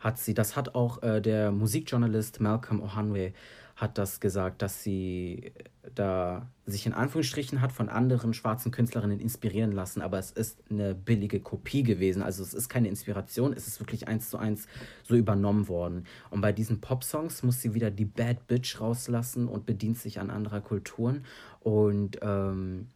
hat 0.00 0.18
sie, 0.18 0.34
das 0.34 0.56
hat 0.56 0.74
auch 0.74 1.02
äh, 1.02 1.20
der 1.20 1.52
Musikjournalist 1.52 2.40
Malcolm 2.40 2.82
Ohanwe 2.82 3.32
hat 3.76 3.98
das 3.98 4.20
gesagt, 4.20 4.62
dass 4.62 4.84
sie 4.84 5.52
da 5.96 6.46
sich 6.64 6.86
in 6.86 6.92
Anführungsstrichen 6.92 7.60
hat 7.60 7.72
von 7.72 7.88
anderen 7.88 8.32
schwarzen 8.32 8.70
Künstlerinnen 8.70 9.18
inspirieren 9.18 9.72
lassen, 9.72 10.00
aber 10.00 10.18
es 10.18 10.30
ist 10.30 10.62
eine 10.70 10.94
billige 10.94 11.40
Kopie 11.40 11.82
gewesen. 11.82 12.22
Also 12.22 12.44
es 12.44 12.54
ist 12.54 12.68
keine 12.68 12.88
Inspiration, 12.88 13.52
es 13.52 13.66
ist 13.66 13.80
wirklich 13.80 14.06
eins 14.06 14.30
zu 14.30 14.38
eins 14.38 14.68
so 15.02 15.16
übernommen 15.16 15.66
worden. 15.66 16.06
Und 16.30 16.40
bei 16.40 16.52
diesen 16.52 16.80
Pop-Songs 16.80 17.42
muss 17.42 17.60
sie 17.60 17.74
wieder 17.74 17.90
die 17.90 18.04
Bad 18.04 18.46
Bitch 18.46 18.80
rauslassen 18.80 19.48
und 19.48 19.66
bedient 19.66 19.98
sich 19.98 20.20
an 20.20 20.30
anderer 20.30 20.60
Kulturen. 20.60 21.24
Und 21.60 22.18
ähm, 22.22 22.88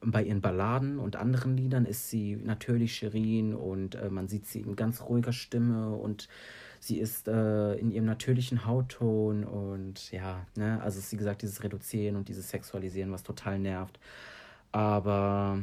bei 0.00 0.22
ihren 0.22 0.40
Balladen 0.40 0.98
und 0.98 1.16
anderen 1.16 1.56
Liedern 1.56 1.84
ist 1.84 2.08
sie 2.08 2.36
natürlich 2.36 2.94
Shirin 2.94 3.54
und 3.54 3.94
äh, 3.96 4.08
man 4.08 4.28
sieht 4.28 4.46
sie 4.46 4.60
in 4.60 4.74
ganz 4.74 5.02
ruhiger 5.02 5.32
Stimme 5.32 5.90
und 5.90 6.28
sie 6.78 6.98
ist 6.98 7.28
äh, 7.28 7.74
in 7.74 7.90
ihrem 7.90 8.06
natürlichen 8.06 8.64
Hautton 8.66 9.44
und 9.44 10.10
ja, 10.10 10.46
ne, 10.56 10.80
also 10.82 10.98
ist, 10.98 11.12
wie 11.12 11.16
gesagt, 11.16 11.42
dieses 11.42 11.62
Reduzieren 11.62 12.16
und 12.16 12.28
dieses 12.28 12.48
Sexualisieren, 12.48 13.12
was 13.12 13.22
total 13.22 13.58
nervt. 13.58 14.00
Aber 14.72 15.58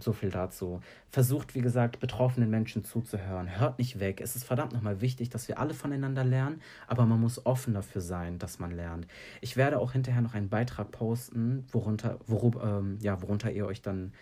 so 0.00 0.12
viel 0.12 0.30
dazu. 0.30 0.80
Versucht, 1.10 1.54
wie 1.54 1.60
gesagt, 1.60 2.00
betroffenen 2.00 2.50
Menschen 2.50 2.84
zuzuhören. 2.84 3.58
Hört 3.58 3.78
nicht 3.78 3.98
weg. 3.98 4.20
Es 4.20 4.36
ist 4.36 4.44
verdammt 4.44 4.72
nochmal 4.72 5.00
wichtig, 5.00 5.28
dass 5.28 5.48
wir 5.48 5.58
alle 5.58 5.74
voneinander 5.74 6.24
lernen, 6.24 6.60
aber 6.86 7.04
man 7.06 7.20
muss 7.20 7.44
offen 7.44 7.74
dafür 7.74 8.00
sein, 8.00 8.38
dass 8.38 8.58
man 8.58 8.70
lernt. 8.70 9.06
Ich 9.40 9.56
werde 9.56 9.78
auch 9.78 9.92
hinterher 9.92 10.22
noch 10.22 10.34
einen 10.34 10.48
Beitrag 10.48 10.92
posten, 10.92 11.64
worunter, 11.72 12.18
worub, 12.26 12.62
ähm, 12.64 12.98
ja, 13.00 13.20
worunter 13.20 13.50
ihr 13.50 13.66
euch 13.66 13.82
dann 13.82 14.12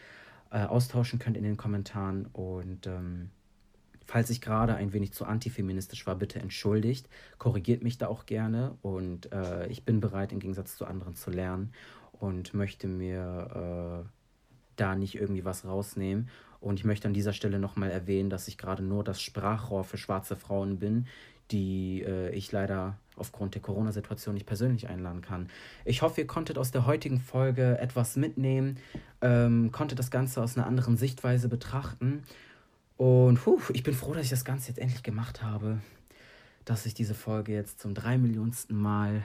äh, 0.51 0.65
austauschen 0.65 1.19
könnt 1.19 1.37
in 1.37 1.45
den 1.45 1.57
Kommentaren. 1.57 2.27
Und 2.33 2.87
ähm, 2.87 3.31
falls 4.07 4.31
ich 4.31 4.41
gerade 4.41 4.75
ein 4.75 4.93
wenig 4.93 5.13
zu 5.13 5.25
antifeministisch 5.25 6.07
war, 6.07 6.17
bitte 6.17 6.41
entschuldigt. 6.41 7.09
Korrigiert 7.39 7.83
mich 7.83 7.99
da 7.99 8.09
auch 8.09 8.27
gerne. 8.27 8.77
Und 8.83 9.33
äh, 9.33 9.67
ich 9.69 9.85
bin 9.85 10.01
bereit, 10.01 10.33
im 10.33 10.41
Gegensatz 10.41 10.77
zu 10.77 10.87
anderen 10.87 11.15
zu 11.15 11.31
lernen 11.31 11.73
und 12.13 12.55
möchte 12.55 12.89
mir. 12.89 14.05
Äh, 14.07 14.20
da 14.81 14.95
nicht 14.95 15.14
irgendwie 15.14 15.45
was 15.45 15.64
rausnehmen. 15.64 16.29
Und 16.61 16.79
ich 16.79 16.85
möchte 16.85 17.09
an 17.09 17.14
dieser 17.14 17.33
Stelle 17.33 17.59
nochmal 17.59 17.90
erwähnen, 17.90 18.31
dass 18.31 18.49
ich 18.49 18.59
gerade 18.59 18.83
nur 18.83 19.03
das 19.03 19.21
Sprachrohr 19.21 19.85
für 19.85 19.97
schwarze 19.97 20.37
Frauen 20.37 20.79
bin, 20.79 21.07
die 21.51 22.03
äh, 22.07 22.31
ich 22.31 22.53
leider 22.53 22.97
aufgrund 23.16 23.55
der 23.55 23.62
Corona-Situation 23.62 24.35
nicht 24.35 24.47
persönlich 24.47 24.88
einladen 24.88 25.21
kann. 25.21 25.49
Ich 25.85 26.03
hoffe, 26.03 26.21
ihr 26.21 26.27
konntet 26.27 26.59
aus 26.59 26.71
der 26.71 26.87
heutigen 26.87 27.21
Folge 27.21 27.79
etwas 27.79 28.16
mitnehmen, 28.16 28.79
ähm, 29.21 29.73
konntet 29.73 29.99
das 29.99 30.11
Ganze 30.11 30.43
aus 30.43 30.57
einer 30.57 30.66
anderen 30.66 30.97
Sichtweise 30.97 31.49
betrachten. 31.49 32.23
Und 32.97 33.43
puh, 33.43 33.61
ich 33.73 33.83
bin 33.83 33.95
froh, 33.95 34.12
dass 34.14 34.25
ich 34.25 34.31
das 34.31 34.45
Ganze 34.45 34.69
jetzt 34.69 34.79
endlich 34.79 35.03
gemacht 35.03 35.43
habe, 35.43 35.79
dass 36.64 36.87
ich 36.87 36.95
diese 36.95 37.14
Folge 37.14 37.53
jetzt 37.53 37.81
zum 37.81 37.95
drei 37.95 38.19
Millionsten 38.19 38.77
Mal 38.77 39.23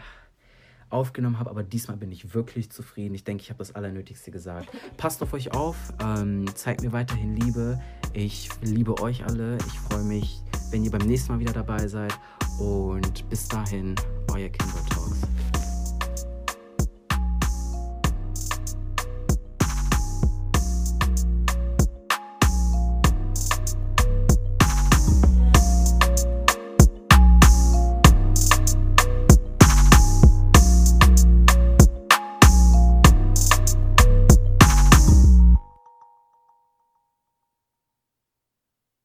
aufgenommen 0.90 1.40
habe, 1.40 1.50
aber 1.50 1.64
diesmal 1.64 1.98
bin 1.98 2.12
ich 2.12 2.34
wirklich 2.34 2.72
zufrieden. 2.72 3.16
Ich 3.16 3.24
denke, 3.24 3.42
ich 3.44 3.50
habe 3.50 3.58
das 3.60 3.74
Allernötigste 3.76 4.32
gesagt. 4.32 4.70
Passt 4.98 5.22
auf 5.24 5.34
euch 5.34 5.54
auf, 5.54 5.76
ähm, 6.02 6.46
zeigt 6.56 6.82
mir 6.82 6.92
weiterhin 6.92 7.36
Liebe. 7.36 7.80
Ich 8.14 8.50
liebe 8.62 9.02
euch 9.02 9.26
alle. 9.26 9.58
Ich 9.58 9.80
freue 9.80 10.04
mich, 10.04 10.42
wenn 10.72 10.84
ihr 10.84 10.92
beim 10.92 11.06
nächsten 11.06 11.34
Mal 11.34 11.40
wieder 11.40 11.54
dabei 11.54 11.88
seid. 11.88 12.18
Und 12.60 13.28
bis 13.30 13.48
dahin, 13.48 13.96
euer 14.32 14.50
Kimber 14.50 14.86
Talks. 14.90 15.25